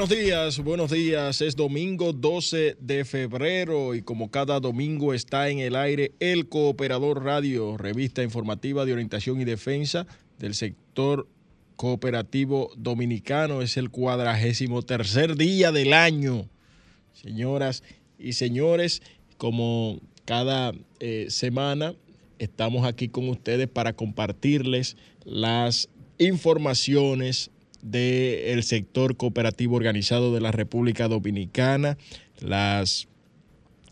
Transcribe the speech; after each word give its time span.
Buenos 0.00 0.18
días, 0.18 0.58
buenos 0.60 0.90
días. 0.90 1.42
Es 1.42 1.56
domingo 1.56 2.14
12 2.14 2.78
de 2.80 3.04
febrero 3.04 3.94
y 3.94 4.00
como 4.00 4.30
cada 4.30 4.58
domingo 4.58 5.12
está 5.12 5.50
en 5.50 5.58
el 5.58 5.76
aire 5.76 6.12
el 6.20 6.48
Cooperador 6.48 7.22
Radio, 7.22 7.76
revista 7.76 8.22
informativa 8.22 8.86
de 8.86 8.94
orientación 8.94 9.42
y 9.42 9.44
defensa 9.44 10.06
del 10.38 10.54
sector 10.54 11.28
cooperativo 11.76 12.72
dominicano. 12.78 13.60
Es 13.60 13.76
el 13.76 13.90
cuadragésimo 13.90 14.80
tercer 14.80 15.36
día 15.36 15.70
del 15.70 15.92
año. 15.92 16.48
Señoras 17.12 17.82
y 18.18 18.32
señores, 18.32 19.02
como 19.36 20.00
cada 20.24 20.72
eh, 21.00 21.26
semana 21.28 21.94
estamos 22.38 22.86
aquí 22.86 23.08
con 23.08 23.28
ustedes 23.28 23.68
para 23.68 23.92
compartirles 23.92 24.96
las 25.26 25.90
informaciones 26.16 27.50
del 27.82 28.62
sector 28.62 29.16
cooperativo 29.16 29.76
organizado 29.76 30.34
de 30.34 30.40
la 30.40 30.52
República 30.52 31.08
Dominicana, 31.08 31.96
las 32.40 33.08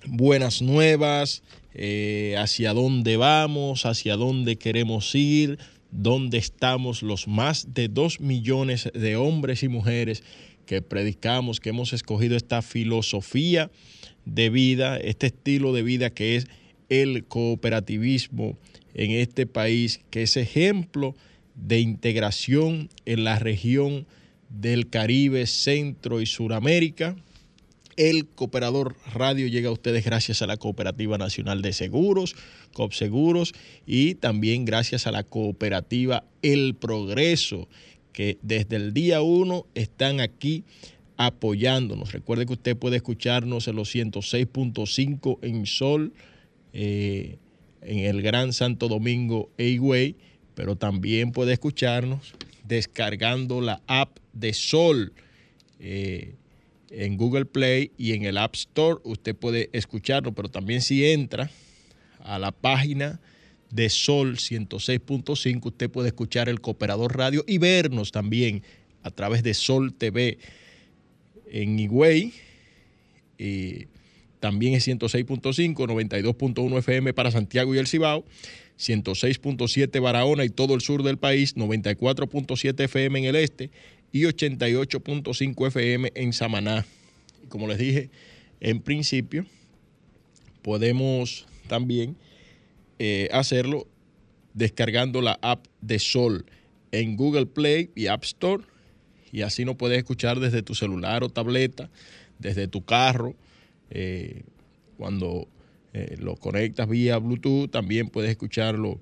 buenas 0.07 0.63
nuevas, 0.63 1.43
eh, 1.75 2.35
hacia 2.39 2.73
dónde 2.73 3.17
vamos, 3.17 3.87
hacia 3.87 4.17
dónde 4.17 4.57
queremos 4.57 5.15
ir, 5.15 5.59
dónde 5.91 6.39
estamos 6.39 7.03
los 7.03 7.29
más 7.29 7.75
de 7.75 7.89
dos 7.89 8.21
millones 8.21 8.91
de 8.95 9.17
hombres 9.17 9.63
y 9.63 9.69
mujeres 9.69 10.23
que 10.67 10.83
predicamos, 10.83 11.61
que 11.61 11.71
hemos 11.71 11.93
escogido 11.93 12.37
esta 12.37 12.63
filosofía 12.63 13.71
de 14.25 14.51
vida, 14.51 14.99
este 14.99 15.29
estilo 15.29 15.73
de 15.73 15.83
vida 15.83 16.11
que 16.11 16.37
es 16.37 16.47
el 16.89 17.25
cooperativismo 17.25 18.59
en 18.95 19.13
este 19.13 19.47
país, 19.47 20.01
que 20.11 20.23
es 20.23 20.37
ejemplo 20.37 21.15
de 21.67 21.81
integración 21.81 22.89
en 23.05 23.25
la 23.25 23.39
región 23.39 24.07
del 24.49 24.89
Caribe, 24.89 25.47
Centro 25.47 26.21
y 26.21 26.27
Suramérica. 26.27 27.17
El 27.97 28.27
Cooperador 28.27 28.95
Radio 29.13 29.49
llega 29.49 29.71
a 29.71 29.73
ustedes 29.73 30.05
gracias 30.05 30.41
a 30.41 30.47
la 30.47 30.57
Cooperativa 30.57 31.19
Nacional 31.19 31.63
de 31.63 31.73
Seguros, 31.73 32.37
COPSeguros, 32.73 33.55
y 33.87 34.15
también 34.15 34.65
gracias 34.65 35.07
a 35.07 35.13
la 35.13 35.25
Cooperativa 35.25 36.25
El 36.43 36.77
Progreso, 36.77 37.69
que 38.13 38.39
desde 38.43 38.77
el 38.77 38.95
día 38.95 39.21
1 39.21 39.67
están 39.75 40.21
aquí 40.21 40.65
apoyándonos. 41.17 42.13
Recuerde 42.13 42.47
que 42.47 42.53
usted 42.53 42.77
puede 42.77 42.97
escucharnos 42.97 43.67
en 43.67 43.75
los 43.75 43.93
106.5 43.93 45.39
en 45.43 45.67
Sol, 45.67 46.13
eh, 46.73 47.39
en 47.83 47.99
el 47.99 48.23
Gran 48.23 48.53
Santo 48.53 48.87
Domingo 48.87 49.51
Eigüey 49.59 50.15
pero 50.59 50.75
también 50.75 51.31
puede 51.31 51.53
escucharnos 51.53 52.35
descargando 52.65 53.61
la 53.61 53.81
app 53.87 54.19
de 54.33 54.53
Sol 54.53 55.13
eh, 55.79 56.35
en 56.91 57.17
Google 57.17 57.45
Play 57.45 57.93
y 57.97 58.15
en 58.15 58.25
el 58.25 58.37
App 58.37 58.57
Store. 58.57 59.01
Usted 59.05 59.37
puede 59.37 59.71
escucharlo, 59.73 60.33
pero 60.33 60.49
también 60.49 60.83
si 60.83 61.07
entra 61.07 61.49
a 62.25 62.41
la 62.41 62.51
página 62.51 63.21
de 63.71 63.89
Sol 63.89 64.35
106.5, 64.35 65.65
usted 65.65 65.89
puede 65.89 66.09
escuchar 66.09 66.49
el 66.49 66.61
Cooperador 66.61 67.17
Radio 67.17 67.45
y 67.47 67.59
vernos 67.59 68.11
también 68.11 68.65
a 69.05 69.13
través 69.13 69.45
de 69.45 69.55
Sol 69.55 69.95
TV 69.95 70.39
en 71.53 71.79
Higüey. 71.79 72.33
Y 73.39 73.87
también 74.41 74.75
es 74.75 74.89
106.5, 74.89 75.77
92.1 75.77 76.79
FM 76.79 77.15
para 77.15 77.31
Santiago 77.31 77.77
y 77.77 77.79
el 77.79 77.87
Cibao 77.87 78.25
106.7 78.79 80.01
Barahona 80.01 80.45
y 80.45 80.51
todo 80.51 80.75
el 80.75 80.81
sur 80.81 81.03
del 81.03 81.19
país, 81.19 81.57
94.7 81.57 82.85
FM 82.85 83.19
en 83.19 83.25
el 83.25 83.37
este 83.37 83.71
y 84.13 84.23
88.5 84.23 85.67
FM 85.67 86.13
en 86.15 86.33
Samaná. 86.33 86.87
Y 87.45 87.49
como 87.49 87.67
les 87.67 87.79
dije 87.79 88.11
en 88.61 88.81
principio, 88.81 89.47
podemos 90.63 91.47
también 91.67 92.17
eh, 92.99 93.29
hacerlo 93.33 93.87
descargando 94.55 95.21
la 95.23 95.39
app 95.43 95.67
de 95.81 95.99
Sol 95.99 96.47
en 96.91 97.17
Google 97.17 97.47
Play 97.47 97.91
y 97.95 98.07
App 98.07 98.25
Store 98.25 98.65
y 99.33 99.43
así 99.43 99.65
nos 99.65 99.77
puedes 99.77 99.99
escuchar 99.99 100.41
desde 100.41 100.63
tu 100.63 100.75
celular 100.75 101.23
o 101.23 101.29
tableta, 101.29 101.91
desde 102.39 102.67
tu 102.67 102.85
carro, 102.85 103.35
eh, 103.91 104.43
cuando 104.97 105.49
eh, 105.95 106.17
lo 106.19 106.37
conectas 106.37 106.89
vía 106.89 107.17
Bluetooth, 107.19 107.71
también 107.71 108.09
puedes 108.09 108.31
escucharlo, 108.31 109.01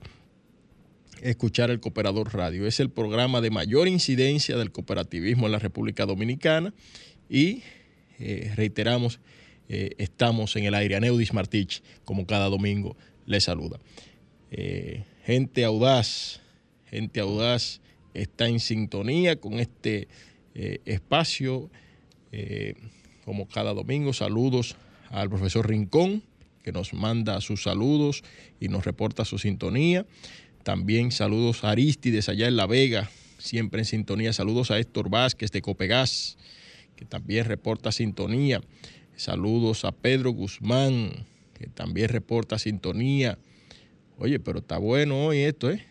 escuchar 1.21 1.71
el 1.71 1.81
Cooperador 1.81 2.33
Radio. 2.33 2.67
Es 2.67 2.79
el 2.79 2.91
programa 2.91 3.41
de 3.41 3.51
mayor 3.51 3.89
incidencia 3.89 4.57
del 4.57 4.71
cooperativismo 4.71 5.47
en 5.47 5.53
la 5.53 5.59
República 5.59 6.07
Dominicana 6.07 6.73
y 7.29 7.63
eh, 8.19 8.53
reiteramos, 8.55 9.19
eh, 9.69 9.91
estamos 9.99 10.55
en 10.55 10.65
el 10.65 10.75
aire. 10.75 10.95
Aneudis 10.95 11.33
Martich, 11.33 11.83
como 12.05 12.27
cada 12.27 12.49
domingo, 12.49 12.97
le 13.27 13.41
saluda. 13.41 13.81
gente 15.25 15.65
audaz, 15.65 16.41
gente 16.87 17.19
audaz 17.19 17.81
está 18.15 18.47
en 18.47 18.61
sintonía 18.61 19.41
con 19.41 19.55
este 19.55 20.09
espacio, 20.55 21.69
como 23.25 23.49
cada 23.49 23.75
domingo. 23.75 24.13
Saludos 24.13 24.77
al 25.11 25.29
profesor 25.29 25.69
Rincón 25.69 26.23
que 26.67 26.73
nos 26.73 26.93
manda 26.93 27.41
sus 27.41 27.63
saludos 27.63 28.25
y 28.59 28.67
nos 28.67 28.85
reporta 28.85 29.25
su 29.25 29.39
sintonía. 29.39 30.05
También 30.65 31.13
saludos 31.13 31.63
a 31.63 31.71
Aristides 31.71 32.29
allá 32.29 32.49
en 32.49 32.57
La 32.57 32.67
Vega, 32.67 33.09
siempre 33.39 33.83
en 33.83 33.85
sintonía. 33.85 34.33
Saludos 34.33 34.73
a 34.73 34.79
Héctor 34.81 35.09
Vázquez 35.09 35.53
de 35.53 35.63
Copegas, 35.63 36.37
que 36.97 37.05
también 37.05 37.45
reporta 37.45 37.93
sintonía. 37.93 38.63
Saludos 39.15 39.85
a 39.85 39.93
Pedro 39.93 40.33
Guzmán, 40.33 41.13
que 41.57 41.69
también 41.69 42.09
reporta 42.09 42.59
sintonía. 42.59 43.39
Oye, 44.19 44.41
pero 44.41 44.59
está 44.59 44.79
bueno 44.79 45.27
hoy 45.27 45.43
esto, 45.43 45.71
¿eh? 45.71 45.85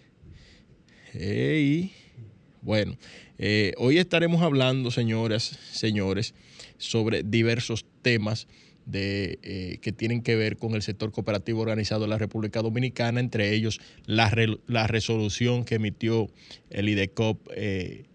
Bueno, 2.61 2.97
eh, 3.37 3.71
hoy 3.77 3.97
estaremos 3.97 4.41
hablando, 4.41 4.91
señoras, 4.91 5.57
señores, 5.71 6.33
sobre 6.77 7.23
diversos 7.23 7.85
temas 8.01 8.49
de, 8.85 9.39
eh, 9.41 9.79
que 9.81 9.91
tienen 9.91 10.21
que 10.21 10.35
ver 10.35 10.57
con 10.57 10.75
el 10.75 10.81
sector 10.81 11.11
cooperativo 11.11 11.61
organizado 11.61 12.03
en 12.03 12.11
la 12.11 12.17
República 12.17 12.61
Dominicana, 12.61 13.19
entre 13.19 13.53
ellos 13.53 13.79
la, 14.05 14.31
la 14.67 14.87
resolución 14.87 15.65
que 15.65 15.75
emitió 15.75 16.29
el 16.69 16.89
IDECOP 16.89 17.47
eh, 17.55 18.05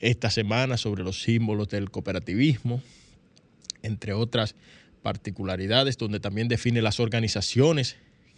esta 0.00 0.30
semana 0.30 0.76
sobre 0.76 1.02
los 1.02 1.22
símbolos 1.22 1.68
del 1.68 1.90
cooperativismo, 1.90 2.82
entre 3.82 4.12
otras 4.12 4.54
particularidades, 5.02 5.96
donde 5.96 6.20
también 6.20 6.48
define 6.48 6.82
las 6.82 7.00
organizaciones 7.00 7.96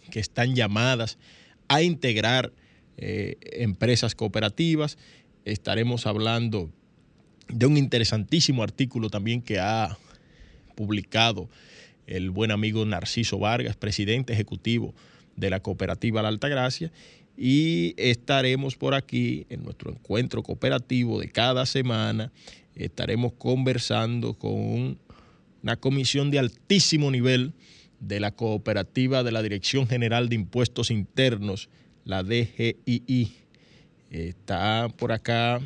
que 0.09 0.19
están 0.19 0.55
llamadas 0.55 1.17
a 1.67 1.81
integrar 1.81 2.53
eh, 2.97 3.37
empresas 3.53 4.15
cooperativas. 4.15 4.97
Estaremos 5.43 6.07
hablando 6.07 6.71
de 7.49 7.65
un 7.65 7.77
interesantísimo 7.77 8.63
artículo 8.63 9.09
también 9.09 9.41
que 9.41 9.59
ha 9.59 9.97
publicado 10.75 11.49
el 12.07 12.29
buen 12.29 12.51
amigo 12.51 12.85
Narciso 12.85 13.39
Vargas, 13.39 13.75
presidente 13.75 14.33
ejecutivo 14.33 14.93
de 15.35 15.49
la 15.49 15.59
cooperativa 15.59 16.21
La 16.21 16.29
Altagracia. 16.29 16.91
Y 17.37 17.93
estaremos 17.97 18.75
por 18.75 18.93
aquí 18.93 19.45
en 19.49 19.63
nuestro 19.63 19.91
encuentro 19.91 20.43
cooperativo 20.43 21.19
de 21.19 21.29
cada 21.29 21.65
semana. 21.65 22.31
Estaremos 22.75 23.33
conversando 23.33 24.35
con 24.35 24.97
una 25.63 25.75
comisión 25.77 26.31
de 26.31 26.39
altísimo 26.39 27.11
nivel 27.11 27.53
de 27.99 28.19
la 28.19 28.31
cooperativa 28.31 29.23
de 29.23 29.31
la 29.31 29.41
Dirección 29.41 29.87
General 29.87 30.29
de 30.29 30.35
Impuestos 30.35 30.91
Internos, 30.91 31.69
la 32.05 32.23
DGII. 32.23 33.33
Está 34.11 34.89
por 34.95 35.11
acá 35.11 35.59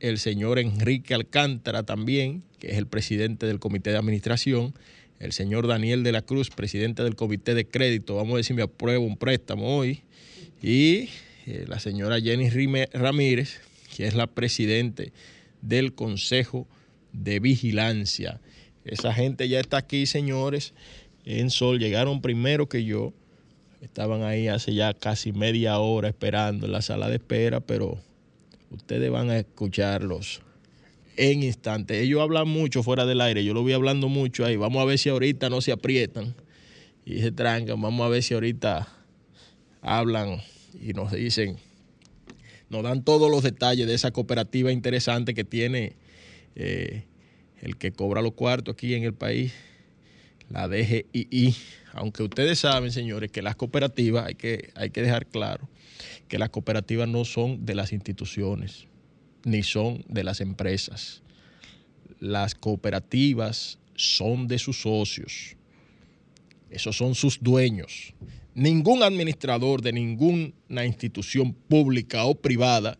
el 0.00 0.18
señor 0.18 0.58
Enrique 0.58 1.14
Alcántara 1.14 1.84
también, 1.84 2.42
es 2.66 2.78
el 2.78 2.86
presidente 2.86 3.46
del 3.46 3.58
comité 3.58 3.90
de 3.90 3.96
administración, 3.96 4.74
el 5.18 5.32
señor 5.32 5.66
Daniel 5.66 6.02
de 6.02 6.12
la 6.12 6.22
Cruz, 6.22 6.50
presidente 6.50 7.02
del 7.02 7.16
comité 7.16 7.54
de 7.54 7.66
crédito, 7.66 8.16
vamos 8.16 8.34
a 8.34 8.36
decir, 8.38 8.56
me 8.56 8.62
apruebo 8.62 9.04
un 9.04 9.16
préstamo 9.16 9.76
hoy, 9.78 10.02
y 10.62 11.08
eh, 11.46 11.64
la 11.68 11.78
señora 11.78 12.20
Jenny 12.20 12.48
Ramírez, 12.92 13.60
que 13.96 14.06
es 14.06 14.14
la 14.14 14.26
presidente 14.26 15.12
del 15.62 15.94
Consejo 15.94 16.66
de 17.12 17.38
Vigilancia. 17.38 18.40
Esa 18.84 19.14
gente 19.14 19.48
ya 19.48 19.60
está 19.60 19.78
aquí, 19.78 20.06
señores, 20.06 20.74
en 21.24 21.50
Sol, 21.50 21.78
llegaron 21.78 22.20
primero 22.20 22.68
que 22.68 22.84
yo, 22.84 23.12
estaban 23.80 24.22
ahí 24.22 24.48
hace 24.48 24.74
ya 24.74 24.94
casi 24.94 25.32
media 25.32 25.78
hora 25.78 26.08
esperando 26.08 26.66
en 26.66 26.72
la 26.72 26.82
sala 26.82 27.08
de 27.08 27.16
espera, 27.16 27.60
pero 27.60 27.98
ustedes 28.70 29.10
van 29.10 29.30
a 29.30 29.38
escucharlos 29.38 30.42
en 31.16 31.42
instante. 31.42 32.00
Ellos 32.00 32.20
hablan 32.20 32.48
mucho 32.48 32.82
fuera 32.82 33.06
del 33.06 33.20
aire, 33.20 33.44
yo 33.44 33.54
lo 33.54 33.62
voy 33.62 33.72
hablando 33.72 34.08
mucho 34.08 34.44
ahí. 34.44 34.56
Vamos 34.56 34.82
a 34.82 34.84
ver 34.84 34.98
si 34.98 35.08
ahorita 35.08 35.50
no 35.50 35.60
se 35.60 35.72
aprietan 35.72 36.34
y 37.04 37.20
se 37.20 37.32
trancan. 37.32 37.80
Vamos 37.80 38.04
a 38.06 38.08
ver 38.08 38.22
si 38.22 38.34
ahorita 38.34 38.88
hablan 39.80 40.40
y 40.80 40.92
nos 40.92 41.12
dicen, 41.12 41.58
nos 42.68 42.82
dan 42.82 43.04
todos 43.04 43.30
los 43.30 43.42
detalles 43.42 43.86
de 43.86 43.94
esa 43.94 44.10
cooperativa 44.10 44.72
interesante 44.72 45.34
que 45.34 45.44
tiene 45.44 45.96
eh, 46.56 47.04
el 47.60 47.76
que 47.76 47.92
cobra 47.92 48.22
los 48.22 48.32
cuartos 48.32 48.74
aquí 48.74 48.94
en 48.94 49.04
el 49.04 49.14
país, 49.14 49.52
la 50.50 50.68
DGII. 50.68 51.54
Aunque 51.92 52.22
ustedes 52.22 52.58
saben, 52.58 52.90
señores, 52.90 53.30
que 53.30 53.42
las 53.42 53.56
cooperativas, 53.56 54.26
hay 54.26 54.34
que, 54.34 54.70
hay 54.74 54.90
que 54.90 55.02
dejar 55.02 55.26
claro, 55.26 55.68
que 56.28 56.38
las 56.38 56.50
cooperativas 56.50 57.08
no 57.08 57.24
son 57.24 57.64
de 57.64 57.74
las 57.74 57.92
instituciones, 57.92 58.86
ni 59.44 59.62
son 59.62 60.04
de 60.08 60.24
las 60.24 60.40
empresas. 60.40 61.22
Las 62.20 62.54
cooperativas 62.54 63.78
son 63.94 64.48
de 64.48 64.58
sus 64.58 64.82
socios. 64.82 65.56
Esos 66.70 66.96
son 66.96 67.14
sus 67.14 67.42
dueños. 67.42 68.14
Ningún 68.54 69.02
administrador 69.02 69.82
de 69.82 69.92
ninguna 69.92 70.84
institución 70.84 71.52
pública 71.52 72.24
o 72.24 72.34
privada 72.34 72.98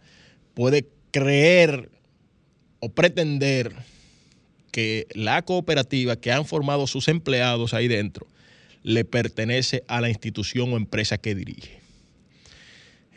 puede 0.54 0.88
creer 1.10 1.90
o 2.80 2.88
pretender 2.88 3.72
que 4.70 5.06
la 5.14 5.42
cooperativa 5.42 6.16
que 6.16 6.32
han 6.32 6.44
formado 6.44 6.86
sus 6.86 7.08
empleados 7.08 7.74
ahí 7.74 7.88
dentro 7.88 8.26
le 8.82 9.04
pertenece 9.04 9.84
a 9.86 10.00
la 10.00 10.08
institución 10.08 10.72
o 10.72 10.76
empresa 10.76 11.16
que 11.16 11.34
dirige. 11.34 11.83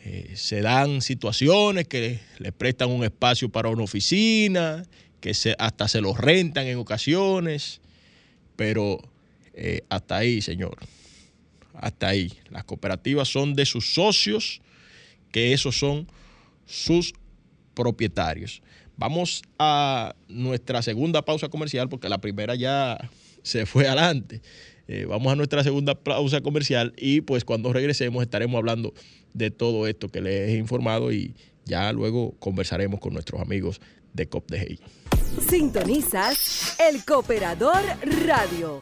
Eh, 0.10 0.38
se 0.38 0.62
dan 0.62 1.02
situaciones 1.02 1.86
que 1.86 2.22
le 2.40 2.54
prestan 2.54 2.90
un 2.92 3.04
espacio 3.04 3.50
para 3.50 3.68
una 3.68 3.84
oficina, 3.84 4.86
que 5.20 5.34
se, 5.34 5.54
hasta 5.60 5.90
se 5.90 6.00
los 6.00 6.18
rentan 6.18 6.66
en 6.66 6.78
ocasiones, 6.78 7.82
pero 8.56 9.02
eh, 9.54 9.82
hasta 9.90 10.16
ahí, 10.16 10.40
señor, 10.42 10.78
hasta 11.74 12.08
ahí. 12.08 12.32
Las 12.52 12.64
cooperativas 12.64 13.28
son 13.28 13.54
de 13.54 13.66
sus 13.66 13.96
socios, 13.96 14.62
que 15.34 15.52
esos 15.52 15.78
son 15.78 16.08
sus 16.66 17.14
propietarios. 17.74 18.62
Vamos 18.96 19.42
a 19.60 20.16
nuestra 20.30 20.82
segunda 20.84 21.26
pausa 21.26 21.50
comercial, 21.50 21.90
porque 21.90 22.08
la 22.08 22.22
primera 22.22 22.56
ya 22.56 22.98
se 23.44 23.66
fue 23.66 23.88
adelante. 23.88 24.42
Eh, 24.88 25.06
vamos 25.06 25.34
a 25.34 25.36
nuestra 25.36 25.66
segunda 25.66 25.96
pausa 25.96 26.40
comercial 26.40 26.94
y 26.96 27.20
pues 27.20 27.44
cuando 27.44 27.74
regresemos 27.74 28.24
estaremos 28.24 28.58
hablando 28.58 28.94
de 29.38 29.52
todo 29.52 29.88
esto 29.88 30.10
que 30.10 30.22
les 30.22 30.50
he 30.50 30.58
informado 30.58 31.12
y 31.12 31.36
ya 31.66 31.92
luego 31.94 32.36
conversaremos 32.40 33.00
con 33.00 33.14
nuestros 33.14 33.42
amigos 33.42 33.80
de 34.14 34.28
COPDGI. 34.28 34.80
Sintonizas 35.50 36.78
el 36.80 37.06
Cooperador 37.06 37.82
Radio. 38.26 38.82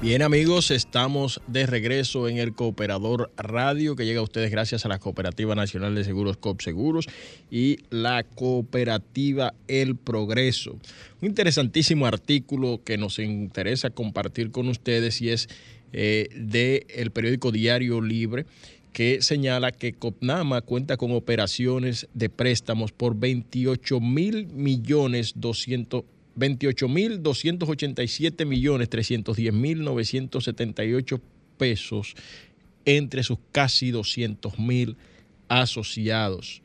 Bien 0.00 0.22
amigos, 0.22 0.70
estamos 0.70 1.42
de 1.46 1.66
regreso 1.66 2.26
en 2.26 2.38
el 2.38 2.54
Cooperador 2.54 3.30
Radio 3.36 3.96
que 3.96 4.06
llega 4.06 4.20
a 4.20 4.22
ustedes 4.22 4.50
gracias 4.50 4.86
a 4.86 4.88
la 4.88 4.98
Cooperativa 4.98 5.54
Nacional 5.54 5.94
de 5.94 6.04
Seguros 6.04 6.38
COP 6.38 6.62
Seguros 6.62 7.06
y 7.50 7.80
la 7.90 8.22
Cooperativa 8.22 9.52
El 9.68 9.96
Progreso. 9.96 10.78
Un 11.20 11.28
interesantísimo 11.28 12.06
artículo 12.06 12.80
que 12.82 12.96
nos 12.96 13.18
interesa 13.18 13.90
compartir 13.90 14.50
con 14.50 14.68
ustedes 14.68 15.20
y 15.20 15.28
es 15.28 15.50
eh, 15.92 16.28
del 16.34 17.10
periódico 17.10 17.52
Diario 17.52 18.00
Libre 18.00 18.46
que 18.92 19.22
señala 19.22 19.70
que 19.70 19.92
COPNAMA 19.92 20.62
cuenta 20.62 20.96
con 20.96 21.12
operaciones 21.12 22.08
de 22.12 22.28
préstamos 22.28 22.90
por 22.92 23.16
28 23.18 24.00
mil 24.00 24.48
millones 24.48 25.34
200 25.36 26.02
28.287 26.36 28.46
millones 28.46 28.88
310 28.88 29.52
mil 29.52 29.84
978 29.84 31.20
pesos 31.58 32.14
entre 32.84 33.22
sus 33.22 33.38
casi 33.52 33.90
200 33.90 34.58
mil 34.58 34.96
asociados. 35.48 36.62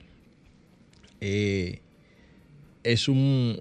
Eh, 1.20 1.82
es 2.84 3.08
un... 3.08 3.60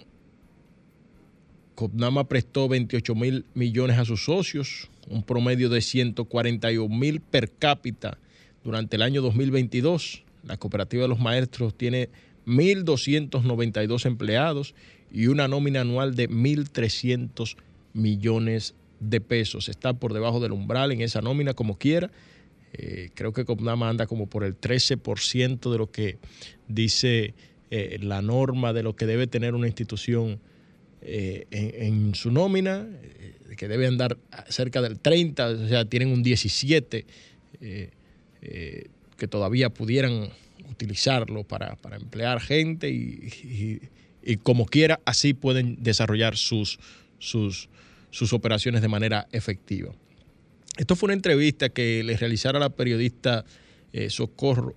Copnama 1.74 2.28
prestó 2.28 2.68
28 2.68 3.14
mil 3.14 3.44
millones 3.54 3.98
a 3.98 4.04
sus 4.04 4.24
socios, 4.24 4.90
un 5.08 5.22
promedio 5.22 5.68
de 5.68 5.80
141 5.80 6.94
mil 6.94 7.20
per 7.20 7.50
cápita 7.50 8.18
durante 8.62 8.96
el 8.96 9.02
año 9.02 9.22
2022. 9.22 10.22
La 10.44 10.56
cooperativa 10.56 11.02
de 11.02 11.08
los 11.08 11.18
maestros 11.18 11.76
tiene 11.76 12.10
1.292 12.46 14.06
empleados 14.06 14.74
y 15.10 15.26
una 15.26 15.48
nómina 15.48 15.80
anual 15.80 16.14
de 16.14 16.28
1.300 16.28 17.56
millones 17.92 18.74
de 19.00 19.20
pesos. 19.20 19.68
Está 19.68 19.94
por 19.94 20.12
debajo 20.12 20.40
del 20.40 20.52
umbral 20.52 20.92
en 20.92 21.00
esa 21.00 21.22
nómina 21.22 21.54
como 21.54 21.78
quiera. 21.78 22.10
Eh, 22.72 23.10
creo 23.14 23.32
que 23.32 23.44
Copnama 23.44 23.88
anda 23.88 24.06
como 24.06 24.26
por 24.26 24.44
el 24.44 24.58
13% 24.58 25.70
de 25.70 25.78
lo 25.78 25.90
que 25.90 26.18
dice 26.68 27.34
eh, 27.70 27.98
la 28.00 28.22
norma 28.22 28.72
de 28.72 28.82
lo 28.82 28.96
que 28.96 29.06
debe 29.06 29.26
tener 29.26 29.54
una 29.54 29.66
institución 29.66 30.40
eh, 31.04 31.46
en, 31.50 32.14
su 32.14 32.30
nómina, 32.30 32.86
que 33.56 33.68
debe 33.68 33.86
andar 33.86 34.16
cerca 34.48 34.82
del 34.82 34.98
30, 34.98 35.46
o 35.46 35.68
sea, 35.68 35.84
tienen 35.84 36.08
un 36.08 36.22
17 36.22 37.06
que 39.16 39.28
todavía 39.28 39.70
pudieran 39.70 40.30
utilizarlo 40.70 41.44
para, 41.44 41.78
emplear 41.92 42.40
gente 42.40 42.90
y, 42.90 43.80
como 44.42 44.66
quiera, 44.66 45.00
así 45.04 45.34
pueden 45.34 45.82
desarrollar 45.82 46.36
sus, 46.36 46.78
sus, 47.18 47.68
sus 48.10 48.32
operaciones 48.32 48.82
de 48.82 48.88
manera 48.88 49.28
efectiva. 49.32 49.92
Esto 50.76 50.96
fue 50.96 51.06
una 51.08 51.14
entrevista 51.14 51.68
que 51.68 52.02
le 52.02 52.16
realizara 52.16 52.58
la 52.58 52.70
periodista 52.70 53.44
eh, 53.92 54.10
Socorro 54.10 54.74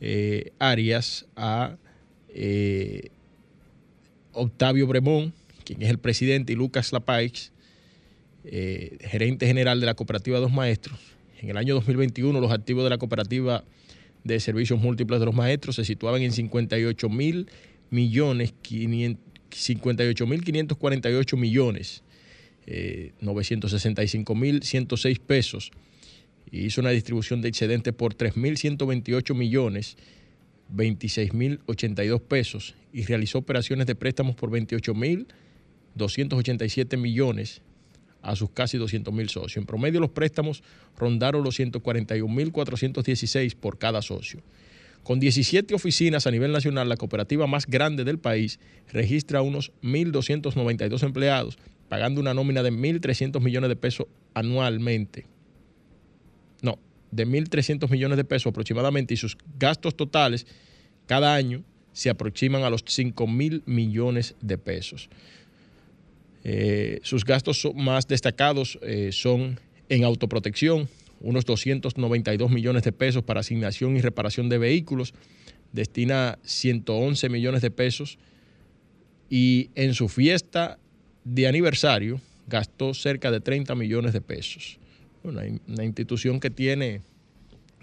eh, 0.00 0.52
Arias 0.58 1.26
a 1.36 1.76
eh, 2.28 3.08
Octavio 4.32 4.86
Bremón, 4.86 5.32
es 5.80 5.90
el 5.90 5.98
presidente, 5.98 6.52
y 6.52 6.56
Lucas 6.56 6.92
Lapaix, 6.92 7.52
gerente 8.44 9.46
general 9.46 9.80
de 9.80 9.86
la 9.86 9.94
Cooperativa 9.94 10.38
Dos 10.38 10.52
Maestros. 10.52 10.98
En 11.40 11.50
el 11.50 11.56
año 11.56 11.74
2021 11.74 12.40
los 12.40 12.52
activos 12.52 12.84
de 12.84 12.90
la 12.90 12.98
cooperativa 12.98 13.64
de 14.24 14.40
servicios 14.40 14.80
múltiples 14.80 15.20
de 15.20 15.26
los 15.26 15.34
maestros 15.34 15.76
se 15.76 15.84
situaban 15.84 16.22
en 16.22 16.32
58 16.32 17.08
mil 17.08 17.48
millones, 17.90 18.54
58 19.50 20.26
mil 20.26 20.44
548 20.44 21.36
millones, 21.36 22.02
965 23.20 24.32
eh, 24.32 24.36
mil 24.36 24.62
106 24.62 25.18
pesos. 25.18 25.70
Y 26.50 26.66
hizo 26.66 26.80
una 26.80 26.90
distribución 26.90 27.40
de 27.40 27.48
excedentes 27.48 27.94
por 27.94 28.14
3.128 28.14 29.34
millones, 29.34 29.96
26 30.68 31.34
mil 31.34 31.60
82 31.66 32.20
pesos. 32.20 32.74
Y 32.92 33.04
realizó 33.04 33.38
operaciones 33.38 33.86
de 33.86 33.94
préstamos 33.94 34.36
por 34.36 34.50
28 34.50 34.94
mil 34.94 35.26
287 35.94 36.96
millones, 36.96 37.62
a 38.22 38.36
sus 38.36 38.50
casi 38.50 38.78
200 38.78 39.12
mil 39.12 39.28
socios. 39.28 39.56
En 39.56 39.66
promedio 39.66 40.00
los 40.00 40.10
préstamos 40.10 40.62
rondaron 40.96 41.42
los 41.42 41.56
141 41.56 42.32
mil 42.32 42.52
416 42.52 43.54
por 43.56 43.78
cada 43.78 44.00
socio. 44.00 44.40
Con 45.02 45.18
17 45.18 45.74
oficinas 45.74 46.28
a 46.28 46.30
nivel 46.30 46.52
nacional, 46.52 46.88
la 46.88 46.96
cooperativa 46.96 47.48
más 47.48 47.66
grande 47.66 48.04
del 48.04 48.18
país 48.18 48.60
registra 48.92 49.42
unos 49.42 49.72
1.292 49.82 51.02
empleados, 51.02 51.58
pagando 51.88 52.20
una 52.20 52.34
nómina 52.34 52.62
de 52.62 52.72
1.300 52.72 53.40
millones 53.40 53.68
de 53.68 53.76
pesos 53.76 54.06
anualmente. 54.32 55.26
No, 56.62 56.78
de 57.10 57.26
1.300 57.26 57.90
millones 57.90 58.16
de 58.16 58.24
pesos 58.24 58.50
aproximadamente 58.50 59.14
y 59.14 59.16
sus 59.16 59.36
gastos 59.58 59.96
totales 59.96 60.46
cada 61.06 61.34
año 61.34 61.64
se 61.92 62.08
aproximan 62.08 62.62
a 62.62 62.70
los 62.70 62.84
5 62.86 63.26
mil 63.26 63.64
millones 63.66 64.36
de 64.40 64.56
pesos. 64.56 65.10
Eh, 66.44 67.00
sus 67.02 67.24
gastos 67.24 67.68
más 67.74 68.08
destacados 68.08 68.78
eh, 68.82 69.10
son 69.12 69.60
en 69.88 70.04
autoprotección, 70.04 70.88
unos 71.20 71.44
292 71.44 72.50
millones 72.50 72.82
de 72.82 72.92
pesos 72.92 73.22
para 73.22 73.40
asignación 73.40 73.96
y 73.96 74.00
reparación 74.00 74.48
de 74.48 74.58
vehículos, 74.58 75.14
destina 75.72 76.38
111 76.42 77.28
millones 77.28 77.62
de 77.62 77.70
pesos 77.70 78.18
y 79.30 79.70
en 79.74 79.94
su 79.94 80.08
fiesta 80.08 80.78
de 81.24 81.46
aniversario 81.46 82.20
gastó 82.46 82.92
cerca 82.92 83.30
de 83.30 83.40
30 83.40 83.74
millones 83.74 84.12
de 84.12 84.20
pesos. 84.20 84.78
Una, 85.22 85.46
institución 85.84 86.40
que 86.40 86.50
tiene 86.50 87.00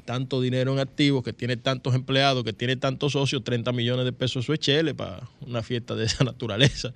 tanto 0.06 0.42
dinero 0.42 0.74
en 0.74 0.80
activos, 0.80 1.24
que 1.24 1.34
tiene 1.34 1.56
tantos 1.56 1.96
empleados, 1.96 2.44
que 2.44 2.54
tiene 2.54 2.76
tantos 2.76 3.14
socios, 3.14 3.44
30 3.44 3.72
millones 3.72 4.06
de 4.06 4.12
pesos, 4.12 4.46
eso 4.46 4.54
es 4.54 4.60
chele 4.60 4.94
para 4.94 5.28
una 5.42 5.64
fiesta 5.64 5.96
de 5.96 6.06
esa 6.06 6.24
naturaleza. 6.26 6.94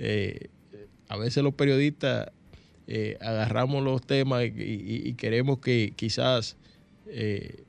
Eh, 0.00 0.48
a 1.08 1.16
veces 1.16 1.42
los 1.42 1.54
periodistas 1.54 2.30
eh, 2.86 3.18
agarramos 3.20 3.82
los 3.82 4.00
temas 4.06 4.44
y, 4.44 5.12
queremos 5.14 5.58
que 5.58 5.92
quizás 5.96 6.56
eh, 7.06 7.64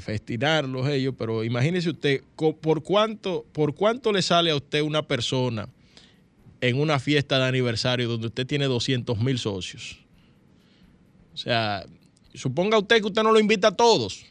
festinarlos 0.00 0.86
ellos, 0.88 1.14
pero 1.16 1.42
imagínese 1.42 1.90
usted, 1.90 2.22
¿por 2.36 2.82
cuánto, 2.82 3.46
¿por 3.52 3.74
cuánto 3.74 4.12
le 4.12 4.20
sale 4.20 4.50
a 4.50 4.56
usted 4.56 4.82
una 4.82 5.02
persona 5.02 5.68
en 6.60 6.78
una 6.78 6.98
fiesta 6.98 7.38
de 7.38 7.44
aniversario 7.46 8.06
donde 8.06 8.26
usted 8.26 8.46
tiene 8.46 8.66
200 8.66 9.18
mil 9.18 9.38
socios? 9.38 9.98
O 11.32 11.38
sea, 11.38 11.86
suponga 12.34 12.76
usted 12.76 13.00
que 13.00 13.06
usted 13.06 13.22
no 13.22 13.32
lo 13.32 13.40
invita 13.40 13.68
a 13.68 13.76
todos, 13.76 14.26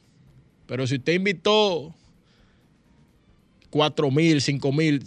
pero 0.67 0.85
si 0.85 0.97
usted 0.97 1.13
invitó 1.13 1.95
4 3.71 4.11
mil, 4.11 4.41
5 4.41 4.71
mil, 4.71 5.03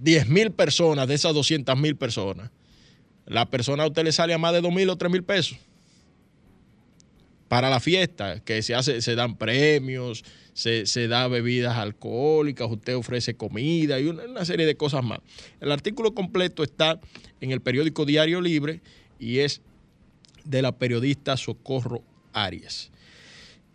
10 0.00 0.28
mil 0.28 0.50
personas 0.52 1.08
de 1.08 1.14
esas 1.14 1.34
200 1.34 1.76
mil 1.78 1.96
personas, 1.96 2.50
la 3.26 3.50
persona 3.50 3.82
a 3.82 3.86
usted 3.86 4.04
le 4.04 4.12
sale 4.12 4.34
a 4.34 4.38
más 4.38 4.52
de 4.52 4.60
2 4.60 4.72
mil 4.72 4.88
o 4.90 4.96
3 4.96 5.10
mil 5.10 5.22
pesos 5.22 5.58
para 7.48 7.70
la 7.70 7.80
fiesta, 7.80 8.40
que 8.40 8.62
se 8.62 8.74
hace, 8.74 9.00
se 9.00 9.14
dan 9.14 9.36
premios, 9.36 10.24
se, 10.52 10.86
se 10.86 11.08
da 11.08 11.28
bebidas 11.28 11.76
alcohólicas, 11.76 12.70
usted 12.70 12.94
ofrece 12.94 13.34
comida 13.34 13.98
y 13.98 14.06
una, 14.06 14.44
serie 14.44 14.66
de 14.66 14.76
cosas 14.76 15.02
más. 15.02 15.20
El 15.60 15.72
artículo 15.72 16.14
completo 16.14 16.62
está 16.62 17.00
en 17.40 17.50
el 17.50 17.60
periódico 17.60 18.04
Diario 18.04 18.40
Libre 18.40 18.82
y 19.18 19.38
es 19.38 19.62
de 20.44 20.62
la 20.62 20.72
periodista 20.72 21.36
Socorro 21.36 22.02
Arias. 22.32 22.90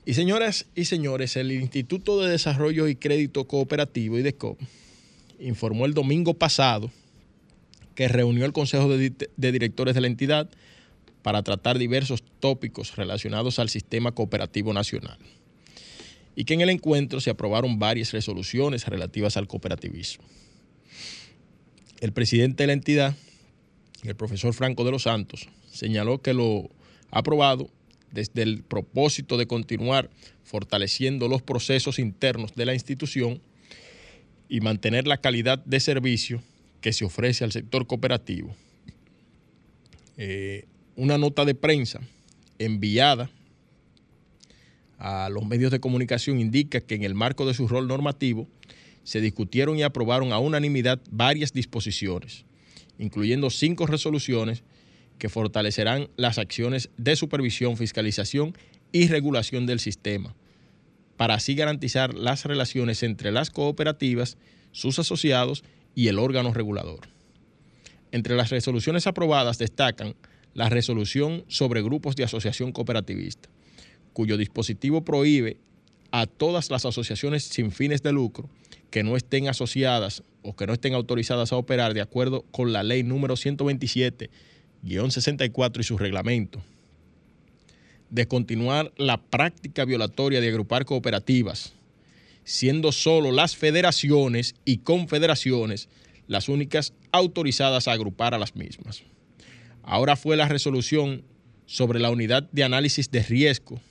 Y 0.05 0.13
señoras 0.13 0.67
y 0.75 0.85
señores, 0.85 1.35
el 1.35 1.51
Instituto 1.51 2.21
de 2.21 2.29
Desarrollo 2.29 2.87
y 2.87 2.95
Crédito 2.95 3.47
Cooperativo, 3.47 4.19
IDECO, 4.19 4.57
informó 5.43 5.85
el 5.85 5.93
domingo 5.93 6.33
pasado 6.33 6.89
que 7.95 8.07
reunió 8.07 8.45
el 8.45 8.53
Consejo 8.53 8.89
de, 8.89 9.13
Directores 9.37 9.93
de 9.93 10.01
la 10.01 10.07
entidad 10.07 10.49
para 11.21 11.43
tratar 11.43 11.77
diversos 11.77 12.23
tópicos 12.39 12.95
relacionados 12.95 13.59
al 13.59 13.69
sistema 13.69 14.11
cooperativo 14.13 14.73
nacional 14.73 15.17
y 16.35 16.45
que 16.45 16.55
en 16.55 16.61
el 16.61 16.69
encuentro 16.69 17.21
se 17.21 17.29
aprobaron 17.29 17.77
varias 17.77 18.11
resoluciones 18.11 18.87
relativas 18.87 19.37
al 19.37 19.47
cooperativismo. 19.47 20.23
El 21.99 22.11
presidente 22.11 22.63
de 22.63 22.67
la 22.67 22.73
entidad, 22.73 23.15
el 24.03 24.15
profesor 24.15 24.53
Franco 24.53 24.83
de 24.83 24.91
los 24.91 25.03
Santos, 25.03 25.47
señaló 25.71 26.21
que 26.21 26.33
lo 26.33 26.69
aprobado 27.11 27.69
desde 28.11 28.41
el 28.41 28.63
propósito 28.63 29.37
de 29.37 29.47
continuar 29.47 30.09
fortaleciendo 30.43 31.27
los 31.27 31.41
procesos 31.41 31.99
internos 31.99 32.55
de 32.55 32.65
la 32.65 32.73
institución 32.73 33.41
y 34.49 34.61
mantener 34.61 35.07
la 35.07 35.17
calidad 35.17 35.59
de 35.65 35.79
servicio 35.79 36.41
que 36.81 36.93
se 36.93 37.05
ofrece 37.05 37.43
al 37.43 37.51
sector 37.51 37.87
cooperativo. 37.87 38.55
Eh, 40.17 40.65
una 40.95 41.17
nota 41.17 41.45
de 41.45 41.55
prensa 41.55 42.01
enviada 42.59 43.31
a 44.99 45.29
los 45.29 45.45
medios 45.45 45.71
de 45.71 45.79
comunicación 45.79 46.39
indica 46.39 46.81
que 46.81 46.95
en 46.95 47.03
el 47.03 47.15
marco 47.15 47.45
de 47.45 47.53
su 47.53 47.67
rol 47.67 47.87
normativo 47.87 48.47
se 49.03 49.21
discutieron 49.21 49.77
y 49.77 49.83
aprobaron 49.83 50.31
a 50.31 50.39
unanimidad 50.39 51.01
varias 51.09 51.51
disposiciones, 51.51 52.45
incluyendo 52.97 53.49
cinco 53.49 53.85
resoluciones 53.85 54.63
que 55.17 55.29
fortalecerán 55.29 56.09
las 56.15 56.37
acciones 56.37 56.89
de 56.97 57.15
supervisión, 57.15 57.77
fiscalización 57.77 58.55
y 58.91 59.07
regulación 59.07 59.65
del 59.65 59.79
sistema, 59.79 60.35
para 61.23 61.35
así 61.35 61.55
garantizar 61.55 62.13
las 62.13 62.43
relaciones 62.43 63.01
entre 63.01 63.31
las 63.31 63.49
cooperativas, 63.49 64.37
sus 64.73 64.99
asociados 64.99 65.63
y 65.95 66.09
el 66.09 66.19
órgano 66.19 66.53
regulador. 66.53 67.07
Entre 68.11 68.35
las 68.35 68.49
resoluciones 68.49 69.07
aprobadas 69.07 69.57
destacan 69.57 70.17
la 70.53 70.67
resolución 70.67 71.45
sobre 71.47 71.81
grupos 71.81 72.17
de 72.17 72.25
asociación 72.25 72.73
cooperativista, 72.73 73.47
cuyo 74.11 74.35
dispositivo 74.35 75.05
prohíbe 75.05 75.55
a 76.11 76.25
todas 76.25 76.69
las 76.69 76.85
asociaciones 76.85 77.45
sin 77.45 77.71
fines 77.71 78.03
de 78.03 78.11
lucro 78.11 78.49
que 78.91 79.03
no 79.03 79.15
estén 79.15 79.47
asociadas 79.47 80.23
o 80.41 80.57
que 80.57 80.67
no 80.67 80.73
estén 80.73 80.93
autorizadas 80.93 81.53
a 81.53 81.55
operar 81.55 81.93
de 81.93 82.01
acuerdo 82.01 82.41
con 82.51 82.73
la 82.73 82.83
ley 82.83 83.03
número 83.03 83.35
127-64 83.35 85.79
y 85.79 85.83
su 85.83 85.97
reglamento. 85.97 86.61
Descontinuar 88.13 88.93
la 88.95 89.17
práctica 89.17 89.85
violatoria 89.85 90.39
de 90.39 90.47
agrupar 90.47 90.85
cooperativas, 90.85 91.73
siendo 92.43 92.91
solo 92.91 93.31
las 93.31 93.55
federaciones 93.55 94.53
y 94.65 94.77
confederaciones 94.77 95.89
las 96.27 96.47
únicas 96.47 96.93
autorizadas 97.11 97.87
a 97.87 97.93
agrupar 97.93 98.35
a 98.35 98.37
las 98.37 98.55
mismas. 98.55 99.01
Ahora 99.81 100.15
fue 100.15 100.37
la 100.37 100.47
resolución 100.47 101.23
sobre 101.65 101.99
la 101.99 102.11
unidad 102.11 102.43
de 102.51 102.63
análisis 102.63 103.09
de 103.09 103.23
riesgo, 103.23 103.81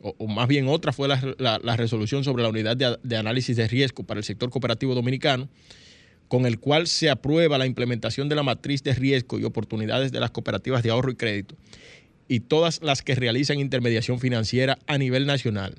o, 0.00 0.28
más 0.28 0.46
bien 0.46 0.68
otra 0.68 0.92
fue 0.92 1.08
la, 1.08 1.76
resolución 1.76 2.22
sobre 2.22 2.44
la 2.44 2.50
unidad 2.50 2.76
de, 2.76 2.98
de 3.02 3.16
análisis 3.16 3.56
de 3.56 3.66
riesgo 3.66 4.04
para 4.04 4.18
el 4.18 4.24
sector 4.24 4.48
cooperativo 4.48 4.94
dominicano, 4.94 5.48
con 6.28 6.46
el 6.46 6.60
cual 6.60 6.86
se 6.86 7.10
aprueba 7.10 7.58
la 7.58 7.66
implementación 7.66 8.28
de 8.28 8.36
la 8.36 8.44
matriz 8.44 8.84
de 8.84 8.94
riesgo 8.94 9.40
y 9.40 9.44
oportunidades 9.44 10.12
de 10.12 10.20
las 10.20 10.30
cooperativas 10.30 10.84
de 10.84 10.90
ahorro 10.90 11.10
y 11.10 11.16
crédito 11.16 11.56
y 12.30 12.38
todas 12.38 12.80
las 12.80 13.02
que 13.02 13.16
realizan 13.16 13.58
intermediación 13.58 14.20
financiera 14.20 14.78
a 14.86 14.98
nivel 14.98 15.26
nacional, 15.26 15.74